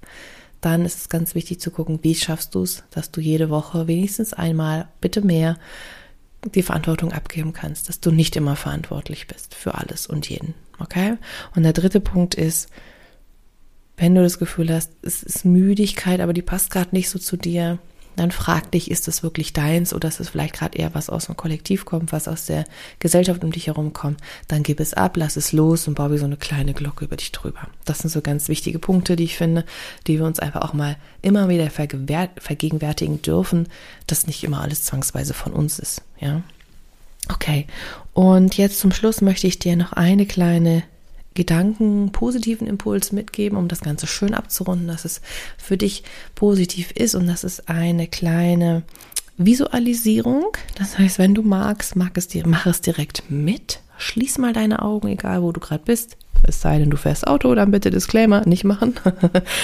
dann 0.64 0.86
ist 0.86 0.98
es 0.98 1.10
ganz 1.10 1.36
wichtig 1.36 1.60
zu 1.60 1.72
gucken, 1.72 2.00
wie 2.04 2.16
schaffst 2.16 2.56
du 2.56 2.64
es, 2.64 2.84
dass 2.92 3.12
du 3.12 3.20
jede 3.20 3.50
Woche 3.50 3.88
wenigstens 3.88 4.34
einmal, 4.34 4.88
bitte 5.02 5.22
mehr, 5.22 5.58
die 6.56 6.64
Verantwortung 6.64 7.12
abgeben 7.12 7.54
kannst, 7.54 7.90
dass 7.90 8.00
du 8.00 8.12
nicht 8.12 8.36
immer 8.36 8.56
verantwortlich 8.56 9.28
bist 9.28 9.56
für 9.56 9.76
alles 9.76 10.08
und 10.08 10.30
jeden. 10.30 10.54
Okay? 10.80 11.18
Und 11.56 11.64
der 11.64 11.74
dritte 11.74 12.00
Punkt 12.00 12.36
ist, 12.36 12.70
wenn 13.98 14.16
du 14.16 14.24
das 14.24 14.40
Gefühl 14.40 14.74
hast, 14.74 14.92
es 15.02 15.22
ist 15.22 15.46
Müdigkeit, 15.46 16.22
aber 16.22 16.34
die 16.34 16.42
passt 16.42 16.72
gerade 16.72 16.90
nicht 16.94 17.10
so 17.10 17.20
zu 17.20 17.38
dir, 17.38 17.78
dann 18.16 18.32
frag 18.32 18.72
dich, 18.72 18.92
ist 18.92 19.08
das 19.08 19.24
wirklich 19.24 19.54
deins 19.54 19.94
oder 19.94 20.08
ist 20.08 20.20
es 20.20 20.30
vielleicht 20.30 20.54
gerade 20.54 20.78
eher 20.78 20.94
was 20.94 21.10
aus 21.10 21.26
dem 21.26 21.38
Kollektiv 21.38 21.86
kommt, 21.86 22.12
was 22.12 22.28
aus 22.28 22.46
der 22.46 22.66
Gesellschaft 23.00 23.44
um 23.44 23.52
dich 23.52 23.68
herum 23.68 23.94
kommt, 23.94 24.20
dann 24.48 24.64
gib 24.64 24.80
es 24.80 24.94
ab, 24.94 25.18
lass 25.18 25.36
es 25.36 25.52
los 25.52 25.88
und 25.88 25.96
bau 25.96 26.12
wie 26.12 26.18
so 26.18 26.26
eine 26.26 26.38
kleine 26.38 26.74
Glocke 26.74 27.06
über 27.06 27.16
dich 27.16 27.32
drüber. 27.32 27.68
Das 27.86 28.00
sind 28.00 28.10
so 28.10 28.22
ganz 28.22 28.48
wichtige 28.50 28.80
Punkte, 28.80 29.16
die 29.16 29.24
ich 29.24 29.38
finde, 29.38 29.66
die 30.08 30.20
wir 30.20 30.26
uns 30.26 30.40
einfach 30.40 30.62
auch 30.62 30.74
mal 30.74 30.98
immer 31.22 31.50
wieder 31.50 31.70
vergegenwärtigen 31.70 33.22
dürfen, 33.22 33.68
dass 34.08 34.28
nicht 34.28 34.44
immer 34.44 34.62
alles 34.62 34.84
zwangsweise 34.84 35.34
von 35.34 35.54
uns 35.54 35.80
ist, 35.80 36.02
ja. 36.20 36.42
Okay. 37.30 37.68
Und 38.14 38.58
jetzt 38.58 38.80
zum 38.80 38.92
Schluss 38.92 39.22
möchte 39.22 39.48
ich 39.48 39.58
dir 39.58 39.76
noch 39.76 39.94
eine 39.94 40.26
kleine 40.26 40.84
Gedanken, 41.34 42.12
positiven 42.12 42.68
Impuls 42.68 43.12
mitgeben, 43.12 43.58
um 43.58 43.68
das 43.68 43.82
Ganze 43.82 44.08
schön 44.08 44.34
abzurunden, 44.34 44.88
dass 44.88 45.06
es 45.06 45.22
für 45.58 45.78
dich 45.78 46.04
positiv 46.36 46.92
ist 46.92 47.16
und 47.16 47.28
das 47.28 47.44
ist 47.44 47.70
eine 47.70 48.08
kleine 48.08 48.84
Visualisierung. 49.38 50.56
Das 50.78 50.98
heißt, 50.98 51.20
wenn 51.20 51.34
du 51.34 51.42
magst, 51.42 51.96
mag 51.96 52.18
es 52.18 52.28
dir, 52.28 52.48
mach 52.48 52.66
es 52.66 52.82
direkt 52.82 53.24
mit. 53.30 53.80
Schließ 53.98 54.38
mal 54.38 54.54
deine 54.54 54.82
Augen, 54.82 55.08
egal 55.08 55.42
wo 55.42 55.52
du 55.52 55.60
gerade 55.60 55.84
bist. 55.84 56.18
Es 56.44 56.62
sei 56.62 56.80
denn, 56.80 56.90
du 56.90 56.98
fährst 56.98 57.26
Auto, 57.26 57.54
dann 57.56 57.72
bitte 57.72 57.90
Disclaimer, 57.90 58.46
nicht 58.46 58.64
machen. 58.64 58.96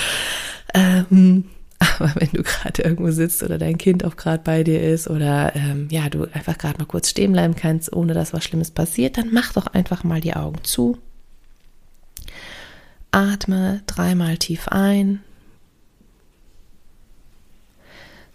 ähm, 0.73 1.45
aber 1.79 2.13
wenn 2.15 2.29
du 2.33 2.43
gerade 2.43 2.81
irgendwo 2.81 3.11
sitzt 3.11 3.43
oder 3.43 3.57
dein 3.57 3.77
Kind 3.77 4.03
auch 4.03 4.15
gerade 4.15 4.43
bei 4.43 4.63
dir 4.63 4.81
ist 4.81 5.09
oder 5.09 5.55
ähm, 5.55 5.87
ja, 5.91 6.09
du 6.09 6.25
einfach 6.33 6.57
gerade 6.57 6.77
mal 6.77 6.85
kurz 6.85 7.09
stehen 7.09 7.31
bleiben 7.31 7.55
kannst, 7.55 7.93
ohne 7.93 8.13
dass 8.13 8.33
was 8.33 8.43
Schlimmes 8.43 8.71
passiert, 8.71 9.17
dann 9.17 9.29
mach 9.31 9.53
doch 9.53 9.67
einfach 9.67 10.03
mal 10.03 10.21
die 10.21 10.35
Augen 10.35 10.63
zu 10.63 10.97
Atme 13.11 13.81
dreimal 13.87 14.37
tief 14.37 14.67
ein, 14.67 15.23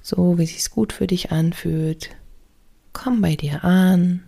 so 0.02 0.36
wie 0.38 0.46
sich's 0.46 0.70
gut 0.70 0.92
für 0.92 1.06
dich 1.06 1.32
anfühlt. 1.32 2.10
Komm 2.92 3.22
bei 3.22 3.36
dir 3.36 3.64
an. 3.64 4.22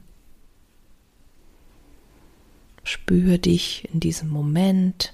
Spür 2.83 3.39
dich 3.39 3.89
in 3.93 4.01
diesem 4.01 4.29
Moment. 4.29 5.13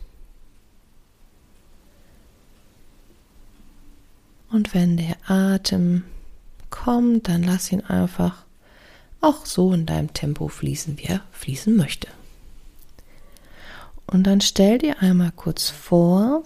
Und 4.50 4.74
wenn 4.74 4.96
der 4.98 5.16
Atem 5.26 6.04
kommt, 6.70 7.28
dann 7.28 7.42
lass 7.42 7.72
ihn 7.72 7.80
einfach 7.80 8.44
auch 9.20 9.46
so 9.46 9.72
in 9.72 9.86
deinem 9.86 10.12
Tempo 10.12 10.48
fließen, 10.48 10.98
wie 10.98 11.04
er 11.04 11.22
fließen 11.32 11.74
möchte. 11.74 12.08
Und 14.12 14.24
dann 14.24 14.42
stell 14.42 14.76
dir 14.76 15.00
einmal 15.00 15.32
kurz 15.34 15.70
vor, 15.70 16.42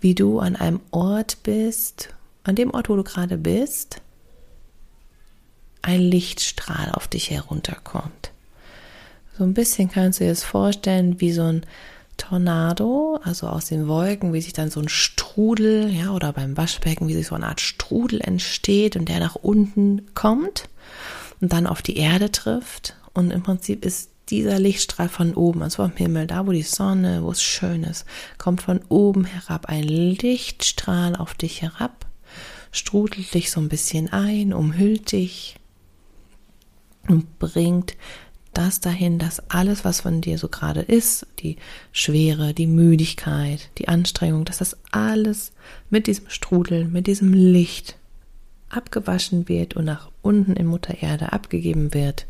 wie 0.00 0.14
du 0.14 0.38
an 0.38 0.54
einem 0.54 0.80
Ort 0.90 1.42
bist, 1.44 2.10
an 2.44 2.56
dem 2.56 2.74
Ort, 2.74 2.90
wo 2.90 2.96
du 2.96 3.02
gerade 3.02 3.38
bist, 3.38 4.02
ein 5.80 6.00
Lichtstrahl 6.00 6.90
auf 6.92 7.08
dich 7.08 7.30
herunterkommt. 7.30 8.32
So 9.38 9.44
ein 9.44 9.54
bisschen 9.54 9.90
kannst 9.90 10.20
du 10.20 10.24
dir 10.24 10.30
das 10.30 10.44
vorstellen 10.44 11.22
wie 11.22 11.32
so 11.32 11.44
ein 11.44 11.64
Tornado, 12.18 13.18
also 13.22 13.46
aus 13.46 13.66
den 13.66 13.88
Wolken, 13.88 14.34
wie 14.34 14.42
sich 14.42 14.52
dann 14.52 14.70
so 14.70 14.80
ein 14.80 14.90
Strudel, 14.90 15.90
ja, 15.90 16.10
oder 16.12 16.34
beim 16.34 16.56
Waschbecken, 16.58 17.08
wie 17.08 17.14
sich 17.14 17.28
so 17.28 17.34
eine 17.34 17.46
Art 17.46 17.62
Strudel 17.62 18.20
entsteht 18.20 18.94
und 18.94 19.08
der 19.08 19.20
nach 19.20 19.36
unten 19.36 20.14
kommt 20.14 20.68
und 21.40 21.52
dann 21.54 21.66
auf 21.66 21.80
die 21.80 21.96
Erde 21.96 22.30
trifft. 22.30 22.94
Und 23.14 23.30
im 23.30 23.42
Prinzip 23.42 23.84
ist 23.84 24.10
dieser 24.28 24.58
Lichtstrahl 24.58 25.08
von 25.08 25.34
oben, 25.34 25.62
also 25.62 25.82
vom 25.82 25.96
Himmel, 25.96 26.26
da 26.26 26.46
wo 26.46 26.52
die 26.52 26.62
Sonne, 26.62 27.22
wo 27.22 27.30
es 27.30 27.42
schön 27.42 27.84
ist, 27.84 28.04
kommt 28.38 28.62
von 28.62 28.80
oben 28.88 29.24
herab 29.24 29.66
ein 29.66 29.84
Lichtstrahl 29.84 31.14
auf 31.16 31.34
dich 31.34 31.62
herab, 31.62 32.06
strudelt 32.72 33.32
dich 33.34 33.50
so 33.50 33.60
ein 33.60 33.68
bisschen 33.68 34.12
ein, 34.12 34.52
umhüllt 34.52 35.12
dich 35.12 35.56
und 37.08 37.38
bringt 37.38 37.96
das 38.52 38.80
dahin, 38.80 39.18
dass 39.18 39.50
alles, 39.50 39.84
was 39.84 40.00
von 40.00 40.22
dir 40.22 40.38
so 40.38 40.48
gerade 40.48 40.80
ist, 40.80 41.26
die 41.40 41.56
Schwere, 41.92 42.54
die 42.54 42.66
Müdigkeit, 42.66 43.70
die 43.78 43.88
Anstrengung, 43.88 44.46
dass 44.46 44.58
das 44.58 44.78
alles 44.90 45.52
mit 45.90 46.06
diesem 46.06 46.30
Strudel, 46.30 46.86
mit 46.86 47.06
diesem 47.06 47.32
Licht 47.32 47.96
abgewaschen 48.70 49.48
wird 49.48 49.74
und 49.74 49.84
nach 49.84 50.10
unten 50.22 50.54
in 50.54 50.66
Mutter 50.66 51.02
Erde 51.02 51.32
abgegeben 51.32 51.94
wird 51.94 52.26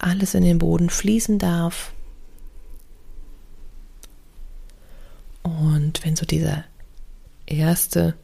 alles 0.00 0.34
in 0.34 0.42
den 0.42 0.58
Boden 0.58 0.90
fließen 0.90 1.38
darf. 1.38 1.92
Und 5.42 6.04
wenn 6.04 6.16
so 6.16 6.26
diese 6.26 6.64
erste, 7.46 8.14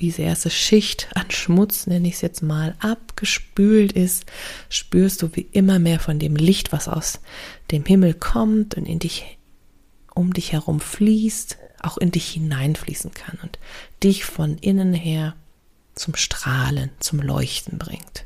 diese 0.00 0.22
erste 0.22 0.50
Schicht 0.50 1.08
an 1.14 1.30
Schmutz, 1.30 1.86
nenne 1.86 2.08
ich 2.08 2.14
es 2.14 2.20
jetzt 2.20 2.42
mal, 2.42 2.74
abgespült 2.80 3.92
ist, 3.92 4.24
spürst 4.68 5.22
du 5.22 5.30
wie 5.34 5.48
immer 5.52 5.78
mehr 5.78 6.00
von 6.00 6.18
dem 6.18 6.36
Licht, 6.36 6.72
was 6.72 6.88
aus 6.88 7.20
dem 7.70 7.84
Himmel 7.84 8.14
kommt 8.14 8.74
und 8.76 8.86
in 8.86 8.98
dich, 8.98 9.38
um 10.14 10.32
dich 10.32 10.52
herum 10.52 10.80
fließt, 10.80 11.58
auch 11.80 11.98
in 11.98 12.10
dich 12.10 12.28
hineinfließen 12.28 13.12
kann 13.12 13.38
und 13.42 13.58
dich 14.02 14.24
von 14.24 14.58
innen 14.58 14.94
her 14.94 15.34
zum 15.94 16.16
Strahlen, 16.16 16.90
zum 16.98 17.20
Leuchten 17.20 17.78
bringt. 17.78 18.24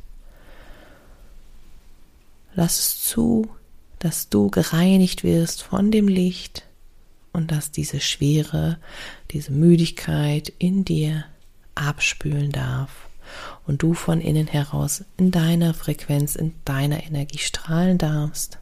Lass 2.59 2.81
es 2.81 3.05
zu, 3.05 3.49
dass 4.01 4.31
du 4.31 4.51
gereinigt 4.51 5.23
wirst 5.23 5.63
von 5.63 5.93
dem 5.93 6.09
Licht 6.09 6.65
und 7.33 7.53
dass 7.53 7.71
diese 7.71 8.01
Schwere, 8.01 8.79
diese 9.31 9.53
Müdigkeit 9.53 10.53
in 10.59 10.85
dir 10.85 11.25
abspülen 11.77 12.51
darf 12.51 12.91
und 13.69 13.81
du 13.85 13.95
von 13.95 14.21
innen 14.21 14.49
heraus 14.49 15.05
in 15.19 15.31
deiner 15.31 15.73
Frequenz, 15.73 16.35
in 16.35 16.53
deiner 16.65 17.05
Energie 17.05 17.39
strahlen 17.39 17.97
darfst 17.97 18.59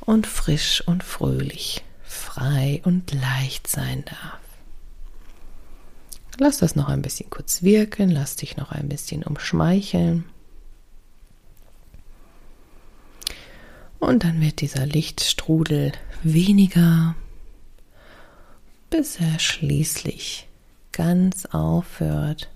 und 0.00 0.26
frisch 0.26 0.82
und 0.84 1.04
fröhlich, 1.04 1.84
frei 2.02 2.82
und 2.84 3.14
leicht 3.14 3.68
sein 3.68 4.04
darf. 4.04 4.40
Lass 6.38 6.58
das 6.58 6.74
noch 6.74 6.88
ein 6.88 7.02
bisschen 7.02 7.30
kurz 7.30 7.62
wirken, 7.62 8.10
lass 8.10 8.34
dich 8.34 8.56
noch 8.56 8.72
ein 8.72 8.88
bisschen 8.88 9.22
umschmeicheln. 9.22 10.24
Und 14.00 14.24
dann 14.24 14.40
wird 14.40 14.62
dieser 14.62 14.86
Lichtstrudel 14.86 15.92
weniger, 16.22 17.14
bis 18.88 19.20
er 19.20 19.38
schließlich 19.38 20.48
ganz 20.90 21.46
aufhört 21.46 22.50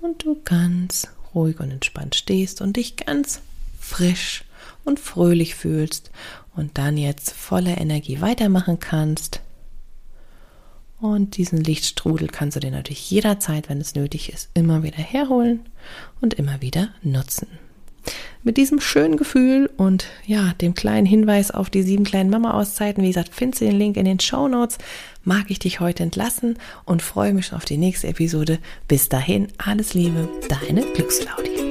und 0.00 0.24
du 0.24 0.40
ganz 0.44 1.08
ruhig 1.34 1.58
und 1.58 1.70
entspannt 1.70 2.14
stehst 2.14 2.60
und 2.60 2.76
dich 2.76 2.96
ganz 2.96 3.40
frisch 3.80 4.44
und 4.84 5.00
fröhlich 5.00 5.54
fühlst 5.54 6.10
und 6.54 6.78
dann 6.78 6.96
jetzt 6.96 7.32
voller 7.32 7.78
Energie 7.78 8.20
weitermachen 8.20 8.78
kannst. 8.78 9.40
Und 11.00 11.36
diesen 11.36 11.60
Lichtstrudel 11.62 12.28
kannst 12.28 12.56
du 12.56 12.60
dir 12.60 12.70
natürlich 12.70 13.10
jederzeit, 13.10 13.68
wenn 13.68 13.80
es 13.80 13.94
nötig 13.94 14.32
ist, 14.32 14.50
immer 14.54 14.82
wieder 14.82 14.98
herholen 14.98 15.68
und 16.20 16.34
immer 16.34 16.62
wieder 16.62 16.88
nutzen. 17.02 17.48
Mit 18.42 18.56
diesem 18.56 18.80
schönen 18.80 19.16
Gefühl 19.16 19.68
und 19.76 20.06
ja, 20.24 20.52
dem 20.60 20.74
kleinen 20.74 21.06
Hinweis 21.06 21.50
auf 21.50 21.68
die 21.68 21.82
sieben 21.82 22.04
kleinen 22.04 22.30
Mama-Auszeiten, 22.30 23.02
wie 23.02 23.08
gesagt, 23.08 23.30
findest 23.32 23.60
du 23.60 23.66
den 23.66 23.78
Link 23.78 23.96
in 23.96 24.04
den 24.04 24.20
Show 24.20 24.46
Notes, 24.46 24.78
mag 25.24 25.46
ich 25.48 25.58
dich 25.58 25.80
heute 25.80 26.04
entlassen 26.04 26.56
und 26.84 27.02
freue 27.02 27.32
mich 27.32 27.46
schon 27.46 27.58
auf 27.58 27.64
die 27.64 27.78
nächste 27.78 28.06
Episode. 28.06 28.58
Bis 28.86 29.08
dahin, 29.08 29.48
alles 29.58 29.94
Liebe, 29.94 30.28
deine 30.48 30.82
Glücksclaudie. 30.92 31.65